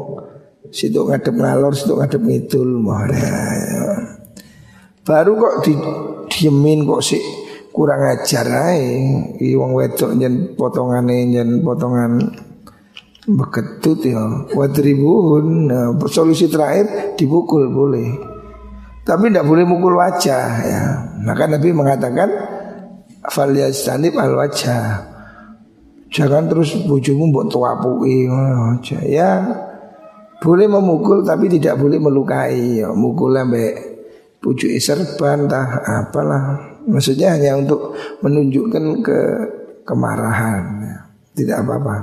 [0.71, 2.83] Situ ngadep ngalor, situ ngadep ngidul.
[5.07, 5.73] Baru kok di
[6.27, 7.23] diemin kok sih
[7.71, 8.83] kurang ajar ae.
[9.55, 12.19] Wong wedok nyen potongane nyen potongan
[13.27, 14.47] beketut ya.
[14.51, 15.71] Wadribuhun.
[15.71, 18.36] Nah, solusi terakhir dipukul boleh.
[19.07, 20.83] Tapi tidak boleh mukul wajah ya.
[21.23, 22.27] Maka Nabi mengatakan
[23.31, 24.83] falyastanib al wajah.
[26.11, 29.31] Jangan terus bujumu buat tuapui aja ya.
[30.43, 32.91] Boleh memukul tapi tidak boleh melukai ya.
[32.91, 33.97] Mukul sampai
[34.41, 39.19] pucuk serban tah apalah maksudnya hanya untuk menunjukkan ke
[39.83, 40.97] kemarahan ya.
[41.35, 41.95] tidak apa-apa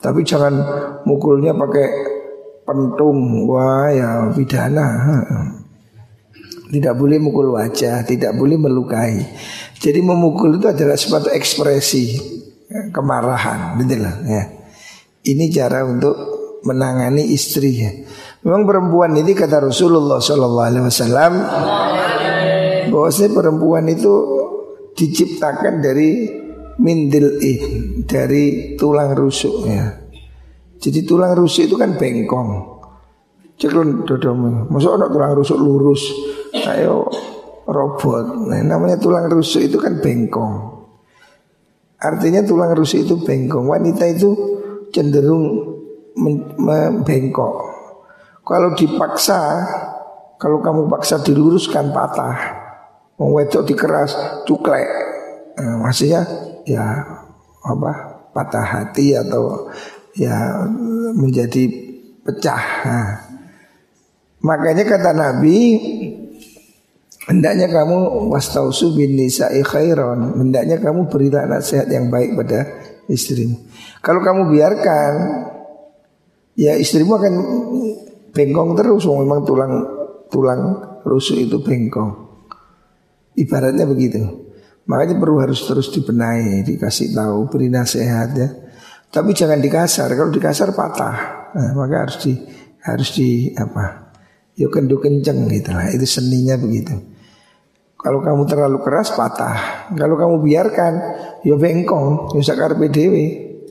[0.00, 0.54] tapi jangan
[1.04, 1.88] mukulnya pakai
[2.64, 4.86] pentung wah ya pidana
[6.70, 9.20] tidak boleh mukul wajah tidak boleh melukai
[9.80, 12.04] jadi memukul itu adalah suatu ekspresi
[12.70, 14.42] ya, kemarahan gitu lah ya
[15.24, 16.16] ini cara untuk
[16.64, 17.92] menangani istri ya
[18.44, 21.32] Memang perempuan ini kata Rasulullah Sallallahu Alaihi Wasallam
[22.92, 24.12] bahwasanya perempuan itu
[24.92, 26.28] diciptakan dari
[26.76, 27.40] mindil
[28.04, 29.96] dari tulang rusuk ya.
[30.76, 32.73] Jadi tulang rusuk itu kan bengkong.
[33.54, 34.66] Ceklon dodomu.
[34.70, 36.02] Masuk ada tulang rusuk lurus.
[36.66, 37.06] Ayo
[37.64, 38.50] robot.
[38.50, 40.74] Nah, namanya tulang rusuk itu kan bengkong.
[42.02, 43.64] Artinya tulang rusuk itu bengkong.
[43.64, 44.30] Wanita itu
[44.92, 45.74] cenderung
[46.60, 47.54] membengkok.
[48.44, 49.40] Kalau dipaksa,
[50.36, 52.62] kalau kamu paksa diluruskan patah.
[53.16, 54.84] Mau wedok dikeras, cuklek.
[55.54, 56.26] Eh, maksudnya
[56.66, 56.82] ya
[57.62, 57.92] apa?
[58.34, 59.70] Patah hati atau
[60.18, 60.66] ya
[61.14, 61.70] menjadi
[62.26, 62.64] pecah.
[62.84, 63.23] Nah,
[64.44, 65.58] makanya kata Nabi
[67.24, 72.68] Hendaknya kamu wastausu bin nisa'i khairan Hendaknya kamu berilah nasihat yang baik pada
[73.08, 73.64] istrimu
[74.04, 75.12] Kalau kamu biarkan
[76.54, 77.34] Ya istrimu akan
[78.30, 79.72] bengkong terus memang tulang
[80.30, 80.62] tulang
[81.02, 82.14] rusuk itu bengkong.
[83.34, 84.22] Ibaratnya begitu.
[84.86, 88.48] Makanya perlu harus terus dibenahi, dikasih tahu, beri nasihat ya.
[89.10, 90.14] Tapi jangan dikasar.
[90.14, 91.16] Kalau dikasar patah.
[91.54, 92.32] Nah, maka harus di
[92.82, 94.03] harus di apa?
[94.54, 95.90] Yuk kendu kenceng gitu lah.
[95.90, 96.94] Itu seninya begitu.
[97.98, 99.88] Kalau kamu terlalu keras patah.
[99.96, 100.92] Kalau kamu biarkan,
[101.40, 103.14] ya bengkong, ya sakar PDW.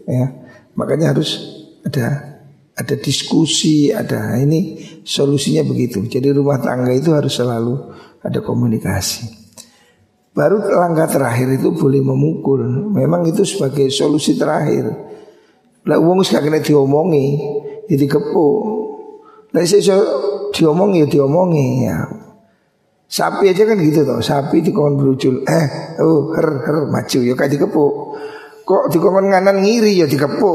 [0.04, 0.26] Ya,
[0.74, 1.38] makanya harus
[1.86, 2.34] ada
[2.74, 6.02] ada diskusi, ada ini solusinya begitu.
[6.10, 7.93] Jadi rumah tangga itu harus selalu
[8.26, 9.30] ada komunikasi.
[10.34, 12.65] Baru langkah terakhir itu boleh memukul.
[12.89, 14.89] Memang itu sebagai solusi terakhir.
[15.86, 17.38] Lah uang gak kena diomongi,
[17.86, 18.50] jadi ya kepo.
[19.54, 20.02] Lah saya
[20.54, 21.98] diomongi ya diomongi ya.
[23.10, 25.68] Sapi aja kan gitu toh, sapi di kawan berujul, eh,
[26.02, 27.86] oh, her her maju ya kayak dikepo.
[28.63, 30.50] Kok di kawan nganan ngiri ya dikepo,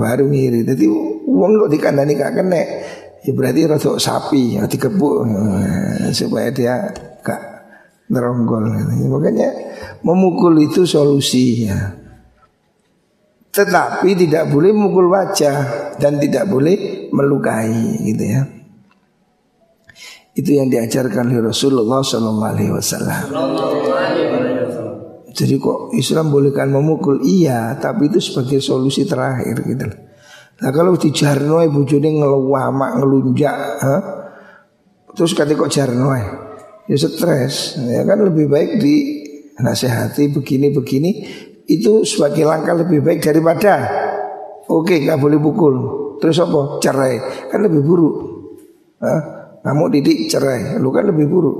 [0.00, 0.64] baru ngiri.
[0.64, 0.86] Jadi
[1.30, 2.62] Uang kok dikandani gak kena
[3.20, 6.88] Ya berarti rasa sapi ya dikepuk eh, supaya dia
[7.20, 7.42] gak
[8.08, 8.64] neronggol.
[9.12, 9.52] Makanya
[10.00, 12.00] memukul itu solusinya.
[13.52, 15.56] Tetapi tidak boleh memukul wajah
[16.00, 18.42] dan tidak boleh melukai gitu ya.
[20.40, 23.22] Itu yang diajarkan oleh Rasulullah Sallallahu Alaihi Wasallam.
[25.30, 29.86] Jadi kok Islam bolehkan memukul iya, tapi itu sebagai solusi terakhir gitu.
[30.60, 33.96] Nah kalau di jarno bujune ngeluwamak ngelunjak, ha?
[35.12, 36.12] terus kata kok jarno
[36.90, 38.96] ya stres, ya kan lebih baik di
[39.60, 41.10] nasihati begini-begini
[41.70, 43.86] itu sebagai langkah lebih baik daripada
[44.66, 45.74] oke nggak boleh pukul
[46.18, 48.16] terus apa cerai kan lebih buruk
[49.00, 49.39] Hah?
[49.60, 51.58] Kamu didik cerai lu kan lebih buruk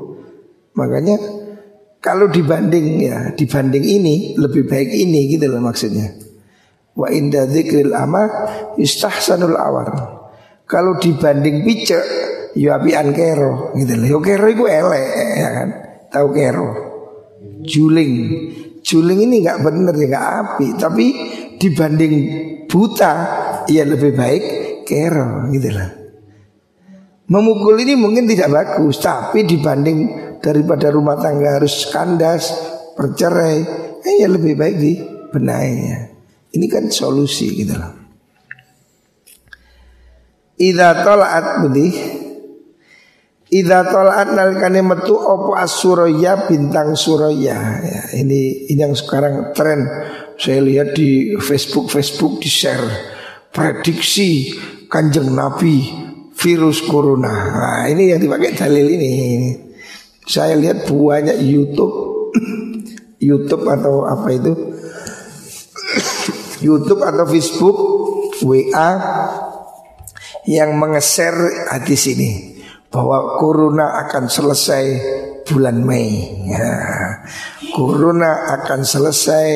[0.76, 1.16] makanya
[2.00, 6.30] kalau dibanding ya dibanding ini lebih baik ini gitu loh maksudnya
[7.00, 8.28] Wa inda dzikril ama
[8.76, 9.90] istahsanul awar.
[10.66, 12.04] Kalau dibanding picek
[12.54, 14.06] ya apian kero gitu loh.
[14.06, 15.06] Yo kero iku elek
[15.38, 15.68] ya kan.
[16.10, 16.68] Tahu kero.
[17.64, 18.12] Juling.
[18.80, 21.06] Juling ini nggak bener ya nggak api, tapi
[21.60, 22.14] dibanding
[22.64, 23.14] buta
[23.68, 24.44] ya lebih baik
[24.88, 25.99] kero gitu lah.
[27.30, 29.98] Memukul ini mungkin tidak bagus, tapi dibanding
[30.42, 32.50] daripada rumah tangga harus kandas,
[32.98, 33.58] bercerai,
[34.02, 35.98] eh, ya lebih baik dibenahi ya.
[36.50, 37.94] Ini kan solusi gitu loh.
[40.60, 41.88] Ida tolaat budi
[43.50, 47.58] Ida tolaat nalikane metu opo asuroya bintang suroya.
[47.82, 49.90] Ya, ini ini yang sekarang tren.
[50.38, 52.86] Saya lihat di Facebook Facebook di share
[53.50, 54.54] prediksi
[54.86, 56.09] kanjeng Nabi
[56.40, 57.28] virus corona.
[57.30, 59.12] Nah, ini yang dipakai dalil ini.
[60.24, 61.94] Saya lihat banyak YouTube
[63.28, 64.52] YouTube atau apa itu
[66.66, 67.78] YouTube atau Facebook
[68.40, 68.90] WA
[70.48, 71.34] yang mengeser
[71.68, 72.56] hadis ini
[72.88, 74.84] bahwa corona akan selesai
[75.44, 76.40] bulan Mei.
[76.48, 76.72] Ya.
[77.76, 79.50] Corona akan selesai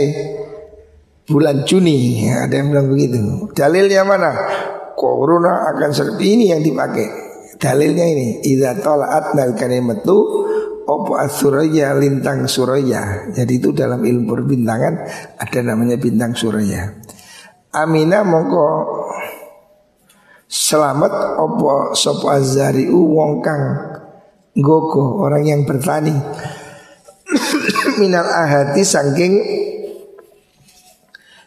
[1.24, 2.28] bulan Juni.
[2.28, 3.51] Ya, ada yang bilang begitu.
[3.57, 4.32] Dalilnya mana?
[4.95, 6.22] Corona akan selesai.
[6.22, 7.07] Ini yang dipakai.
[7.59, 8.42] Dalilnya ini.
[8.42, 10.16] Idza tala'at nal kalimatu
[10.84, 13.30] opo asuraya lintang suraya.
[13.30, 14.95] Jadi itu dalam ilmu perbintangan
[15.38, 16.90] ada namanya bintang suraya.
[17.74, 18.66] Amina mongko
[20.45, 23.64] Selamat opo sopo azariu wong kang
[24.55, 26.14] gogo orang yang bertani
[27.99, 29.34] minal ahati saking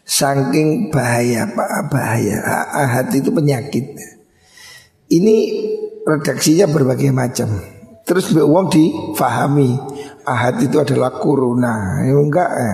[0.08, 2.40] saking bahaya pak bahaya.
[2.72, 4.00] Ahad itu penyakit.
[5.12, 5.36] Ini
[6.08, 7.52] redaksinya berbagai macam.
[8.08, 9.76] Terus wong difahami
[10.24, 12.00] ahad itu adalah corona.
[12.08, 12.74] Ya enggak ya.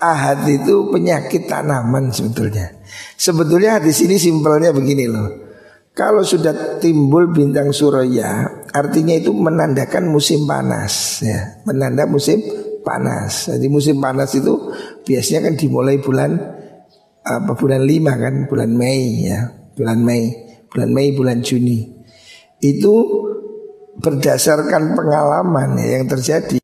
[0.00, 2.72] Ahad itu penyakit tanaman sebetulnya.
[3.20, 5.28] Sebetulnya hadis ini simpelnya begini loh.
[5.94, 12.42] Kalau sudah timbul bintang suraya, artinya itu menandakan musim panas ya, menanda musim
[12.84, 13.48] panas.
[13.48, 14.70] Jadi musim panas itu
[15.02, 16.36] biasanya kan dimulai bulan
[17.24, 20.22] apa bulan lima kan, bulan Mei ya, bulan Mei,
[20.68, 21.88] bulan Mei, bulan Juni.
[22.60, 22.94] Itu
[23.98, 26.60] berdasarkan pengalaman ya, yang terjadi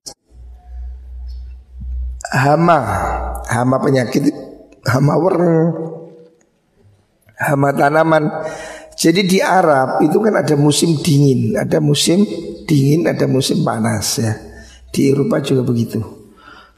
[2.30, 2.78] hama,
[3.48, 4.30] hama penyakit,
[4.84, 5.56] hama warna,
[7.40, 8.24] hama tanaman.
[9.00, 12.20] Jadi di Arab itu kan ada musim dingin, ada musim
[12.68, 14.49] dingin, ada musim panas ya.
[14.90, 16.02] Di Eropa juga begitu.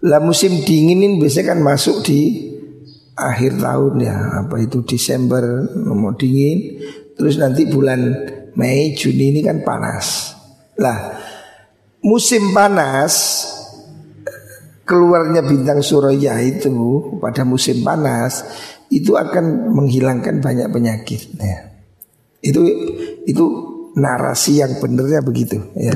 [0.05, 2.51] Lah musim dingin ini biasanya kan masuk di
[3.17, 6.83] akhir tahun ya, apa itu Desember mau dingin,
[7.15, 8.01] terus nanti bulan
[8.59, 10.37] Mei, Juni ini kan panas.
[10.77, 11.17] Lah
[12.03, 13.47] musim panas
[14.83, 16.69] keluarnya bintang suraya itu
[17.23, 18.43] pada musim panas
[18.93, 21.33] itu akan menghilangkan banyak penyakit.
[21.39, 21.73] Ya.
[22.43, 22.61] Itu
[23.25, 25.93] itu narasi yang benernya begitu ya.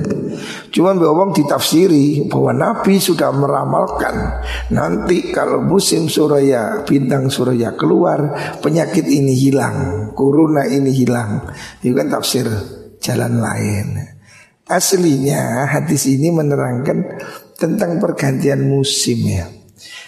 [0.69, 9.09] Cuman Bawang ditafsiri bahwa Nabi sudah meramalkan nanti kalau musim suraya bintang suraya keluar penyakit
[9.09, 11.49] ini hilang, corona ini hilang.
[11.81, 12.45] Itu kan tafsir
[13.01, 13.87] jalan lain.
[14.67, 17.23] Aslinya hadis ini menerangkan
[17.57, 19.47] tentang pergantian musim ya.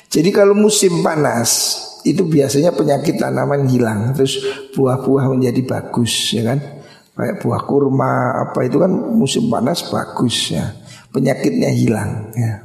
[0.09, 4.41] Jadi kalau musim panas itu biasanya penyakit tanaman hilang, terus
[4.73, 6.78] buah-buah menjadi bagus ya kan.
[7.19, 10.71] Kayak buah kurma apa itu kan musim panas bagus ya.
[11.11, 12.63] Penyakitnya hilang ya.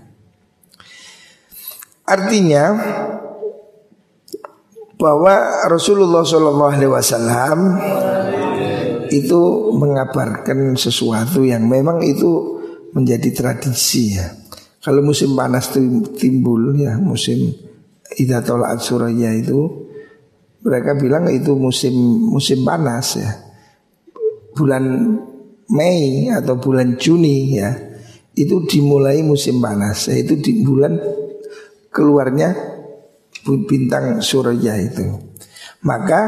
[2.05, 2.77] Artinya
[5.01, 7.57] bahwa Rasulullah SAW
[9.09, 9.41] itu
[9.73, 12.61] mengabarkan sesuatu yang memang itu
[12.93, 14.37] menjadi tradisi ya.
[14.85, 15.73] Kalau musim panas
[16.13, 17.57] timbul ya musim
[18.13, 19.89] Ida tolak suraya itu
[20.61, 21.95] mereka bilang itu musim
[22.29, 23.31] musim panas ya
[24.53, 25.17] bulan
[25.73, 27.73] Mei atau bulan Juni ya
[28.33, 30.97] itu dimulai musim panas yaitu di bulan
[31.93, 32.53] keluarnya
[33.67, 35.05] bintang surya itu
[35.85, 36.21] maka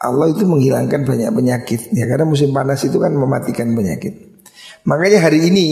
[0.00, 4.42] Allah itu menghilangkan banyak penyakit ya karena musim panas itu kan mematikan penyakit
[4.86, 5.66] makanya hari ini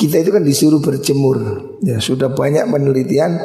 [0.00, 1.36] kita itu kan disuruh berjemur.
[1.84, 3.36] Ya sudah banyak penelitian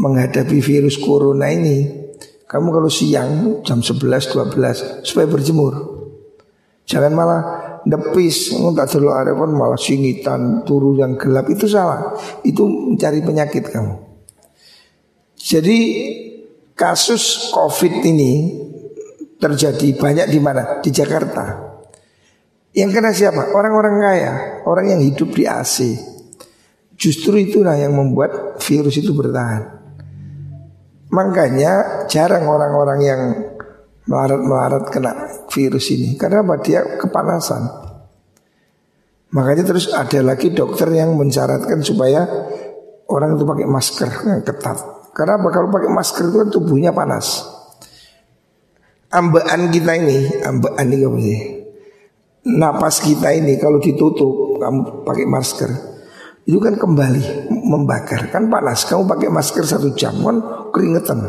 [0.00, 2.08] menghadapi virus corona ini.
[2.48, 5.99] Kamu kalau siang jam 11 12 supaya berjemur.
[6.90, 7.40] Jangan malah
[7.86, 12.18] depis, terlalu ada pun malah singitan, turu yang gelap itu salah.
[12.42, 13.94] Itu mencari penyakit kamu.
[15.38, 15.78] Jadi
[16.74, 18.58] kasus Covid ini
[19.38, 20.82] terjadi banyak di mana?
[20.82, 21.70] Di Jakarta.
[22.74, 23.54] Yang kena siapa?
[23.54, 24.32] Orang-orang kaya,
[24.66, 25.94] orang yang hidup di AC.
[26.98, 29.78] Justru itulah yang membuat virus itu bertahan.
[31.10, 33.20] Makanya jarang orang-orang yang
[34.10, 35.12] melarat-melarat kena
[35.46, 36.18] virus ini.
[36.18, 36.58] Karena apa?
[36.58, 37.62] Dia kepanasan.
[39.30, 42.26] Makanya terus ada lagi dokter yang mensyaratkan supaya
[43.06, 44.78] orang itu pakai masker yang ketat.
[45.14, 45.48] Karena apa?
[45.54, 47.46] Kalau pakai masker itu kan tubuhnya panas.
[49.14, 51.60] Ambaan kita ini, ambaan ini apa sih?
[52.46, 55.70] napas kita ini kalau ditutup kamu pakai masker
[56.48, 60.40] itu kan kembali membakar kan panas kamu pakai masker satu jam kan
[60.72, 61.20] keringetan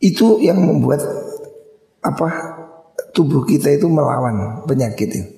[0.00, 1.00] itu yang membuat
[2.04, 2.28] apa
[3.16, 5.36] tubuh kita itu melawan penyakit itu.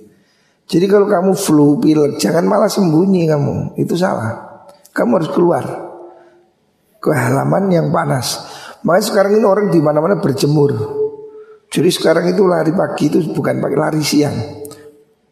[0.68, 3.80] Jadi kalau kamu flu, pilek, jangan malah sembunyi kamu.
[3.80, 4.68] Itu salah.
[4.92, 5.64] Kamu harus keluar
[7.00, 8.44] ke halaman yang panas.
[8.84, 10.76] Makanya sekarang ini orang di mana-mana berjemur.
[11.72, 14.36] Jadi sekarang itu lari pagi itu bukan pakai lari siang.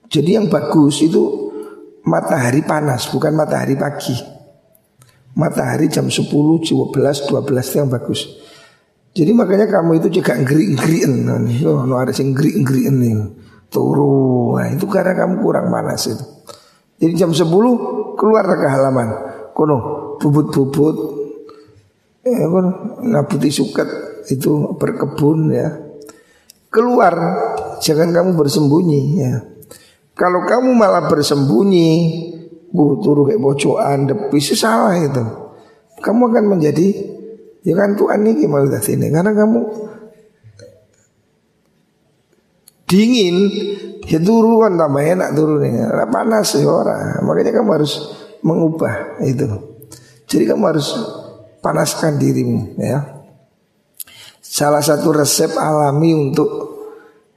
[0.08, 1.52] Jadi yang bagus itu
[2.08, 4.16] matahari panas, bukan matahari pagi.
[5.36, 8.20] Matahari jam 10, 12, 12 itu yang bagus.
[9.16, 11.24] Jadi makanya kamu itu juga ngeri-ngeriin.
[11.64, 13.14] Oh, ada yang ngeri-ngeriin nih
[13.72, 14.60] turu.
[14.60, 16.24] Nah, itu karena kamu kurang panas itu.
[17.00, 17.48] Jadi jam 10
[18.20, 19.08] keluar ke halaman.
[19.56, 19.76] Kono
[20.20, 20.96] bubut-bubut
[22.26, 23.88] ya kono nabuti suket
[24.28, 25.68] itu berkebun ya.
[26.68, 27.14] Keluar,
[27.80, 29.40] jangan kamu bersembunyi ya.
[30.12, 31.88] Kalau kamu malah bersembunyi,
[32.68, 35.24] bu turu kayak bocokan, depis salah itu.
[36.04, 37.15] Kamu akan menjadi
[37.66, 39.60] ya kan Tuhan ini gimana ini karena kamu
[42.86, 43.36] dingin
[44.06, 45.90] ya turun kan tambah enak turunnya.
[46.06, 47.92] Panas ya orang makanya kamu harus
[48.46, 49.46] mengubah itu.
[50.30, 50.94] Jadi kamu harus
[51.58, 53.26] panaskan dirimu ya.
[54.38, 56.48] Salah satu resep alami untuk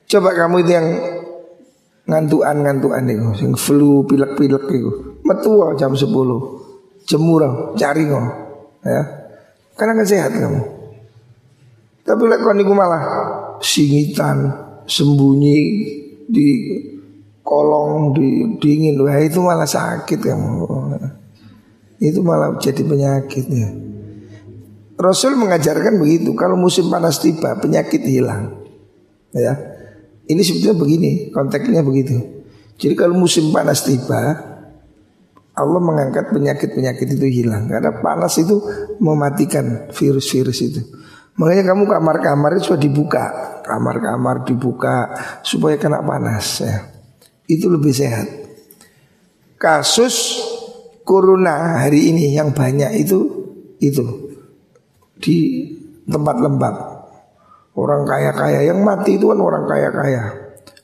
[0.06, 0.88] coba kamu itu yang
[2.06, 3.50] ngantuan ngantuan itu.
[3.50, 5.18] Yang flu pilek pilek itu.
[5.26, 6.06] Metu jam 10
[7.10, 8.06] jemur cari
[8.86, 9.19] ya
[9.80, 10.62] karena kan sehat kamu.
[12.04, 13.04] Tapi lek like, malah
[13.64, 14.52] singitan
[14.84, 15.58] sembunyi
[16.28, 16.48] di
[17.46, 19.00] kolong di dingin.
[19.00, 20.68] Wah itu malah sakit kamu.
[22.04, 23.70] Itu malah jadi penyakit ya.
[25.00, 28.68] Rasul mengajarkan begitu kalau musim panas tiba penyakit hilang.
[29.32, 29.56] Ya.
[30.28, 32.20] Ini sebetulnya begini konteksnya begitu.
[32.76, 34.49] Jadi kalau musim panas tiba
[35.60, 37.68] Allah mengangkat penyakit-penyakit itu hilang.
[37.68, 38.64] Karena panas itu
[39.04, 40.82] mematikan virus-virus itu.
[41.36, 43.26] Makanya kamu kamar-kamar itu sudah dibuka.
[43.64, 46.88] Kamar-kamar dibuka Supaya kena panas ya.
[47.46, 48.28] Itu lebih sehat.
[49.60, 50.48] Kasus
[51.04, 53.20] Corona hari ini yang banyak itu
[53.84, 54.32] Itu.
[55.20, 55.68] Di
[56.08, 56.76] tempat lembab.
[57.76, 60.24] Orang kaya-kaya Yang mati itu kan orang kaya-kaya.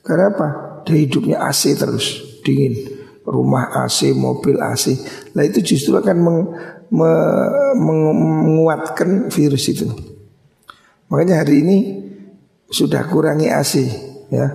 [0.04, 0.48] Karena apa?
[0.86, 2.95] Dia hidupnya AC terus Dingin
[3.26, 4.94] Rumah AC, mobil AC
[5.34, 6.40] Nah itu justru akan meng,
[6.94, 7.12] me,
[7.74, 8.02] meng,
[8.46, 9.90] menguatkan virus itu
[11.10, 11.78] Makanya hari ini
[12.70, 13.74] sudah kurangi AC
[14.34, 14.48] ya.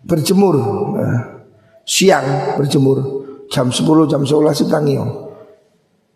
[0.00, 0.56] Berjemur
[0.96, 1.10] ya.
[1.84, 2.98] siang berjemur
[3.50, 5.04] jam 10 jam 11 tangio.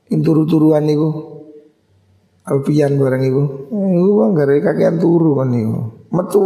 [0.09, 1.34] Inturu-turuan niku.
[2.44, 3.42] Alpian barang ibu.
[3.72, 5.50] Iku gara kakean turu kan.
[6.14, 6.40] Metu.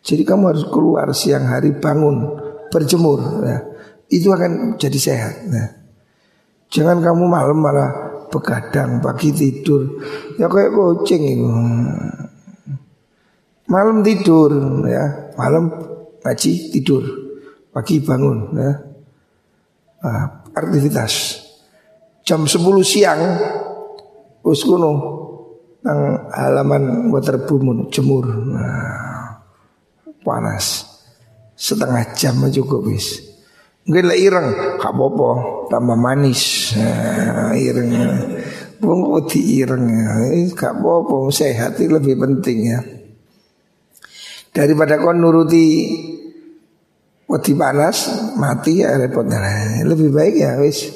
[0.00, 2.40] Jadi kamu harus keluar siang hari bangun
[2.72, 3.69] berjemur ya.
[4.10, 5.34] Itu akan jadi sehat.
[5.46, 5.66] Ya.
[6.70, 7.90] Jangan kamu malam malah
[8.26, 10.02] begadang pagi tidur.
[10.34, 11.46] Ya kayak kucing itu.
[13.70, 14.50] Malam tidur
[14.90, 15.30] ya.
[15.38, 15.70] Malam
[16.26, 17.06] ngaji tidur.
[17.70, 18.72] Pagi bangun ya.
[20.02, 20.26] Nah,
[20.58, 21.46] aktivitas.
[22.26, 23.20] Jam 10 siang
[24.42, 24.92] wis kuno
[25.86, 28.26] nang halaman waterboom jemur.
[28.26, 29.38] Nah,
[30.26, 30.82] panas.
[31.54, 33.29] Setengah jam cukup wis
[33.90, 34.94] Mungkin lah ireng, gak
[35.66, 36.70] tambah manis.
[36.78, 37.90] Nah, ireng.
[38.78, 39.82] Wong di ireng,
[40.54, 42.78] gak apa sehat itu lebih penting ya.
[44.54, 45.90] Daripada kau nuruti
[47.26, 49.26] wedi panas, mati ya repot.
[49.26, 50.86] Nah, lebih baik ya wis.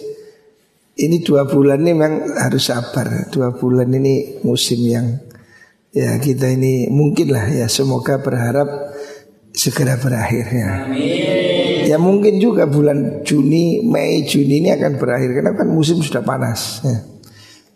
[0.94, 3.26] Ini dua bulan ini memang harus sabar.
[3.26, 5.18] Dua bulan ini musim yang
[5.90, 8.94] ya kita ini mungkin lah ya semoga berharap
[9.50, 10.86] segera berakhir ya.
[10.86, 11.43] Amin.
[11.94, 16.82] Ya mungkin juga bulan Juni, Mei, Juni ini akan berakhir karena kan musim sudah panas.
[16.82, 17.06] Ya.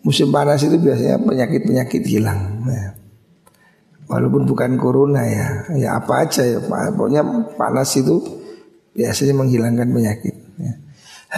[0.03, 2.67] Musim panas itu biasanya penyakit-penyakit hilang.
[2.67, 2.99] Ya.
[4.11, 6.59] Walaupun bukan corona ya, ya apa aja ya.
[6.67, 7.23] Pokoknya
[7.55, 8.19] panas itu
[8.91, 10.35] biasanya menghilangkan penyakit.
[10.59, 10.73] Ya.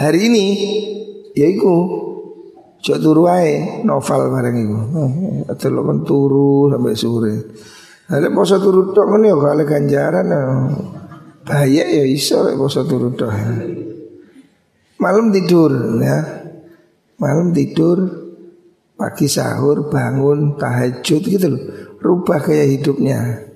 [0.02, 0.46] Hari ini,
[1.38, 1.70] ya itu
[2.82, 4.58] Jok turu ae novel bareng.
[5.54, 7.34] Delok kan turu sampai sore.
[8.10, 10.26] Ada poso turu tok ngene ya gak ganjaran.
[11.42, 11.48] Ya.
[11.50, 13.34] Bahaya ya iso poso turu dah.
[15.02, 16.42] Malam tidur ya.
[17.18, 18.02] Malam tidur,
[18.98, 21.62] pagi sahur, bangun, tahajud gitu loh.
[22.02, 23.46] Rubah kayak hidupnya.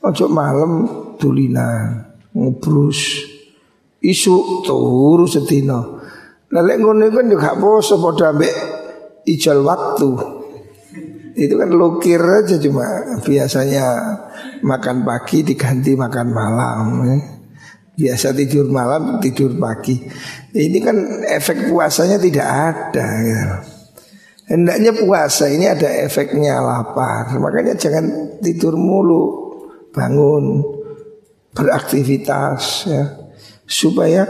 [0.00, 0.88] Ojo malam
[1.20, 2.00] tulina,
[2.32, 3.28] ngubrus.
[4.00, 6.00] Isu turu setino.
[6.48, 8.54] Lalek ngono kan juga poso padha ambek
[9.28, 10.10] ijal waktu.
[11.34, 12.84] Itu kan lukir aja cuma
[13.20, 13.84] biasanya
[14.62, 16.86] makan pagi diganti makan malam.
[17.08, 17.18] Ya.
[17.94, 19.98] Biasa tidur malam tidur pagi.
[20.54, 20.96] Ini kan
[21.26, 23.06] efek puasanya tidak ada.
[23.22, 23.42] Ya.
[24.44, 27.32] Hendaknya puasa ini ada efeknya lapar.
[27.38, 29.42] Makanya jangan tidur mulu.
[29.94, 30.58] bangun,
[31.54, 33.30] beraktivitas ya.
[33.62, 34.26] Supaya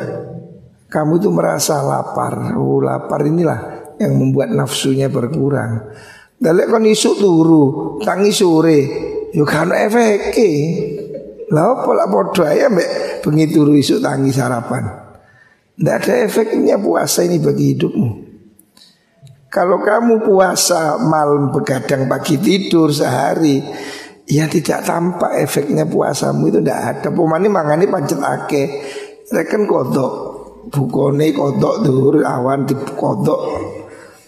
[0.92, 2.52] kamu itu merasa lapar.
[2.54, 5.88] Oh, lapar inilah yang membuat nafsunya berkurang.
[6.36, 7.64] Dalek kon isu turu,
[8.04, 8.80] tangi sore,
[9.34, 10.38] yo kan efek
[11.52, 15.04] Lah apa lah padha ya mbek bengi turu isu tangi sarapan.
[15.74, 18.10] Tidak ada efeknya puasa ini bagi hidupmu.
[19.50, 23.62] Kalau kamu puasa malam begadang pagi tidur sehari,
[24.26, 27.08] ya tidak tampak efeknya puasamu itu tidak ada.
[27.14, 28.62] Pemani mangani pancet ake,
[29.30, 30.12] reken kodok,
[30.74, 33.40] bukone kodok dur awan di kodok.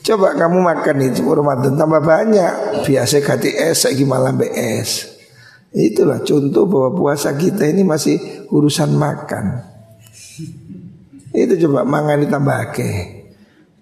[0.07, 2.86] Coba kamu makan itu Ramadan tambah banyak.
[2.86, 5.18] Biasa ganti es, lagi malam es.
[5.74, 9.66] Itulah contoh bahwa puasa kita ini masih urusan makan.
[11.34, 12.90] Itu coba mangan ditambah ke.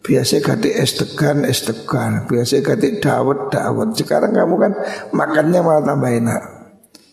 [0.00, 2.24] Biasa ganti es tekan, es tekan.
[2.24, 3.92] Biasa ganti dawet, dawet.
[3.92, 4.72] Sekarang kamu kan
[5.12, 6.42] makannya malah tambah enak.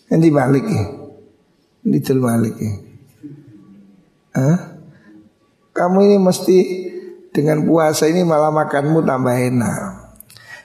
[0.08, 0.84] Ini balik ya.
[1.84, 2.74] Ini balik ya.
[4.40, 4.58] Hah?
[5.76, 6.58] Kamu ini mesti
[7.32, 9.82] dengan puasa ini malah makanmu tambah enak.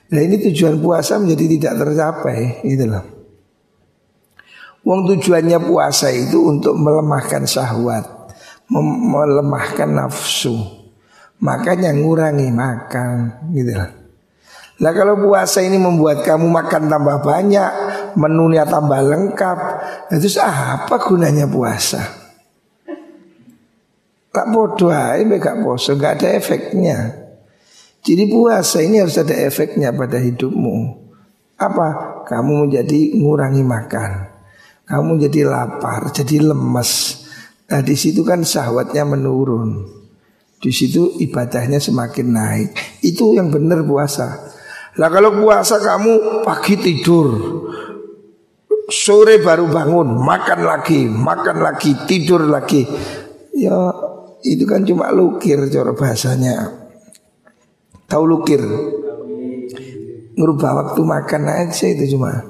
[0.07, 3.05] Nah ini tujuan puasa menjadi tidak tercapai, gitu loh.
[4.87, 8.07] Wong tujuannya puasa itu untuk melemahkan syahwat,
[8.71, 10.55] melemahkan nafsu.
[11.43, 13.91] Makanya ngurangi makan, gitu loh.
[14.77, 17.71] Nah kalau puasa ini membuat kamu makan tambah banyak,
[18.15, 19.59] menunya tambah lengkap,
[20.15, 22.26] itu apa gunanya puasa?
[24.37, 27.25] Tak bodoh aja gak poso Gak ada efeknya.
[28.05, 30.77] Jadi puasa ini harus ada efeknya pada hidupmu.
[31.57, 32.23] Apa?
[32.29, 34.11] Kamu menjadi ngurangi makan.
[34.87, 37.25] Kamu jadi lapar, jadi lemes.
[37.67, 39.89] Nah di situ kan syahwatnya menurun.
[40.63, 42.71] Di situ ibadahnya semakin naik.
[43.03, 44.55] Itu yang benar puasa.
[45.01, 47.29] Lah kalau puasa kamu pagi tidur
[48.89, 52.87] Sore baru bangun Makan lagi, makan lagi, tidur lagi.
[53.51, 53.75] Ya
[54.45, 56.73] itu kan cuma lukir cara bahasanya.
[58.07, 58.63] Tahu lukir?
[60.37, 62.45] Ngerubah waktu makan aja itu cuma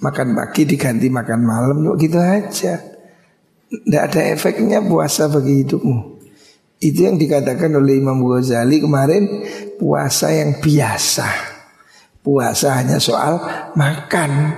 [0.00, 2.80] makan pagi diganti makan malam gitu aja.
[3.70, 6.18] Tidak ada efeknya puasa bagi hidupmu.
[6.80, 9.44] Itu yang dikatakan oleh Imam Ghazali kemarin
[9.76, 11.28] puasa yang biasa.
[12.24, 13.36] Puasa hanya soal
[13.76, 14.56] makan.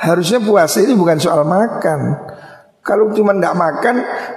[0.00, 2.00] Harusnya puasa itu bukan soal makan.
[2.86, 3.96] Kalau cuma tidak makan,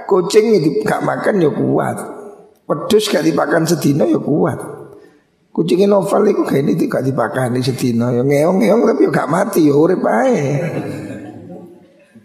[0.10, 1.98] kucing itu gak makan ya kuat.
[2.66, 4.58] Wedus gak dipakan sedino ya kuat.
[5.54, 9.74] Kucingnya novel itu kayak ini gak dipakan sedino ya ngeong-ngeong tapi ya gak mati ya
[9.78, 10.66] urip aja.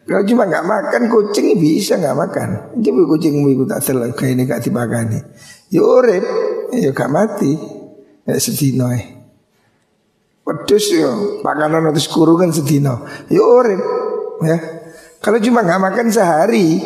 [0.04, 2.48] Kalau cuma gak makan kucing bisa gak makan.
[2.80, 5.04] Coba kucingmu itu tak selalu kayak ini gak dipakan
[5.68, 6.24] Ya urip
[6.72, 7.52] ya gak mati.
[8.24, 9.00] Ya sedino ya.
[10.44, 11.12] Wedus ya
[11.44, 13.04] pakanan terus kurungan sedino.
[13.28, 13.80] Ya urip
[14.40, 14.83] ya.
[15.24, 16.84] Kalau cuma nggak makan sehari,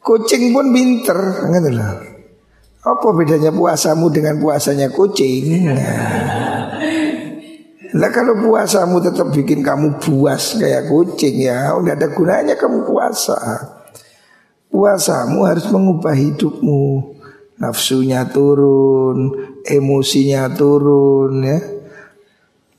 [0.00, 1.92] kucing pun pinter, gitu loh.
[2.84, 5.68] Apa bedanya puasamu dengan puasanya kucing?
[7.94, 13.36] Nah, kalau puasamu tetap bikin kamu buas kayak kucing ya, udah ada gunanya kamu puasa.
[14.72, 17.12] Puasamu harus mengubah hidupmu.
[17.60, 19.36] Nafsunya turun,
[19.68, 21.60] emosinya turun ya.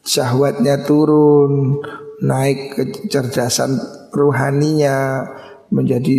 [0.01, 1.79] Syahwatnya turun,
[2.21, 5.27] naik kecerdasan ruhaninya
[5.75, 6.15] menjadi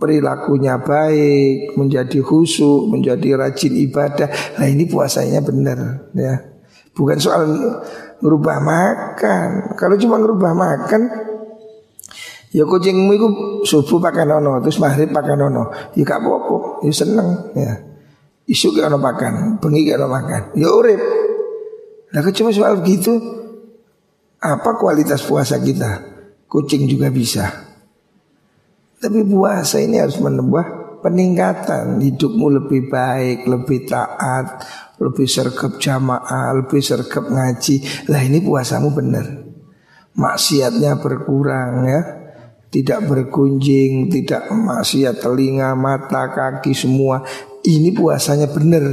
[0.00, 4.30] perilakunya baik, menjadi khusyuk, menjadi rajin ibadah.
[4.56, 6.40] Nah ini puasanya benar ya.
[6.96, 7.44] Bukan soal
[8.24, 9.48] ngerubah makan.
[9.78, 11.28] Kalau cuma ngerubah makan
[12.48, 13.28] Ya kucingmu itu
[13.68, 17.76] subuh pakai nono Terus maghrib pakai nono Ya gak apa-apa Ya seneng ya
[18.48, 20.96] Isu gak ono makan Bengi gak ono makan Ya urip
[22.08, 23.12] Nah cuma soal begitu
[24.40, 26.17] Apa kualitas puasa kita
[26.48, 27.68] Kucing juga bisa.
[28.98, 34.66] Tapi puasa ini harus menambah peningkatan hidupmu lebih baik, lebih taat,
[34.98, 38.08] lebih sergap jamaah, lebih sergap ngaji.
[38.10, 39.26] Lah ini puasamu benar.
[40.18, 42.00] Maksiatnya berkurang ya.
[42.68, 47.24] Tidak berkunjing, tidak maksiat telinga, mata, kaki semua.
[47.64, 48.84] Ini puasanya benar.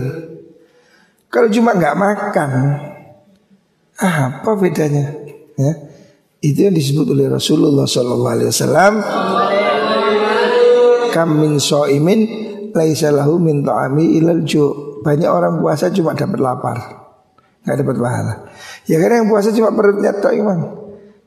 [1.28, 2.52] Kalau cuma nggak makan,
[4.00, 5.12] apa bedanya?
[5.60, 5.95] Ya.
[6.44, 8.94] Itu yang disebut oleh Rasulullah Sallallahu Alaihi Wasallam.
[11.16, 12.20] Kam min so'imin
[12.76, 15.00] laisa lahu min ta'ami ilal ju.
[15.06, 16.78] Banyak orang puasa cuma dapat lapar,
[17.62, 18.34] nggak dapat pahala.
[18.90, 20.60] Ya karena yang puasa cuma perutnya tok imam.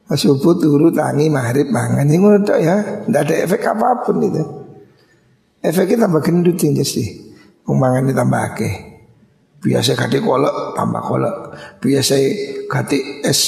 [0.09, 4.43] Subuh turu tangi maghrib mangan ini ngono tok ya, tidak ada efek apa pun itu.
[5.63, 7.05] Efeknya tambah gendut yang jadi.
[7.63, 8.75] Pembangan ditambah akeh.
[9.63, 11.37] Biasa kati kolok tambah kolok.
[11.79, 12.15] Biasa
[12.67, 13.41] kati es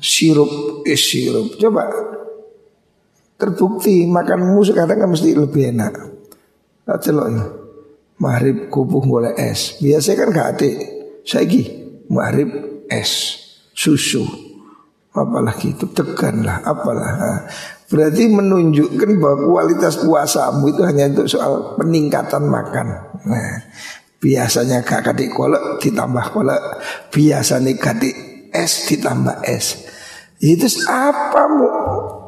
[0.00, 1.54] sirup es sirup.
[1.60, 1.86] Coba
[3.40, 5.94] terbukti makanmu sekarang kan mesti lebih enak.
[6.84, 7.44] Tak celok ya.
[8.20, 9.80] Maghrib kupuh boleh es.
[9.80, 10.70] Biasanya kan gak ada.
[11.24, 11.62] Saiki
[12.12, 13.38] maghrib es,
[13.72, 14.26] susu.
[15.10, 17.42] Apalagi itu tegan lah, apalah.
[17.90, 22.86] Berarti menunjukkan bahwa kualitas puasamu itu hanya untuk soal peningkatan makan.
[23.26, 23.66] Nah,
[24.22, 26.60] biasanya gak kadik kolak ditambah kolak,
[27.10, 28.14] biasanya kadik
[28.54, 29.89] es ditambah es.
[30.40, 31.68] Itu apa mu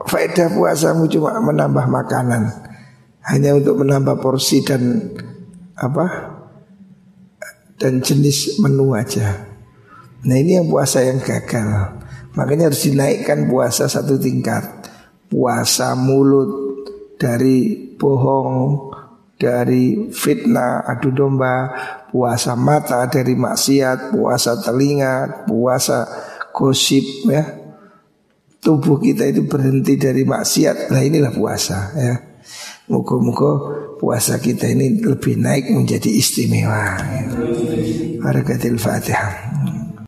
[0.04, 2.44] faedah puasamu cuma menambah makanan
[3.24, 5.16] hanya untuk menambah porsi dan
[5.80, 6.36] apa
[7.80, 9.48] dan jenis menu aja.
[10.28, 11.98] Nah ini yang puasa yang gagal.
[12.36, 14.60] Makanya harus dinaikkan puasa satu tingkat.
[15.32, 16.52] Puasa mulut
[17.16, 18.92] dari bohong,
[19.40, 21.72] dari fitnah, adu domba,
[22.12, 26.04] puasa mata dari maksiat, puasa telinga, puasa
[26.52, 27.61] gosip ya
[28.62, 30.94] tubuh kita itu berhenti dari maksiat.
[30.94, 32.14] Nah inilah puasa ya.
[32.86, 33.50] Muka-muka
[33.98, 36.98] puasa kita ini lebih naik menjadi istimewa.
[38.22, 39.51] Harakatil Fatihah.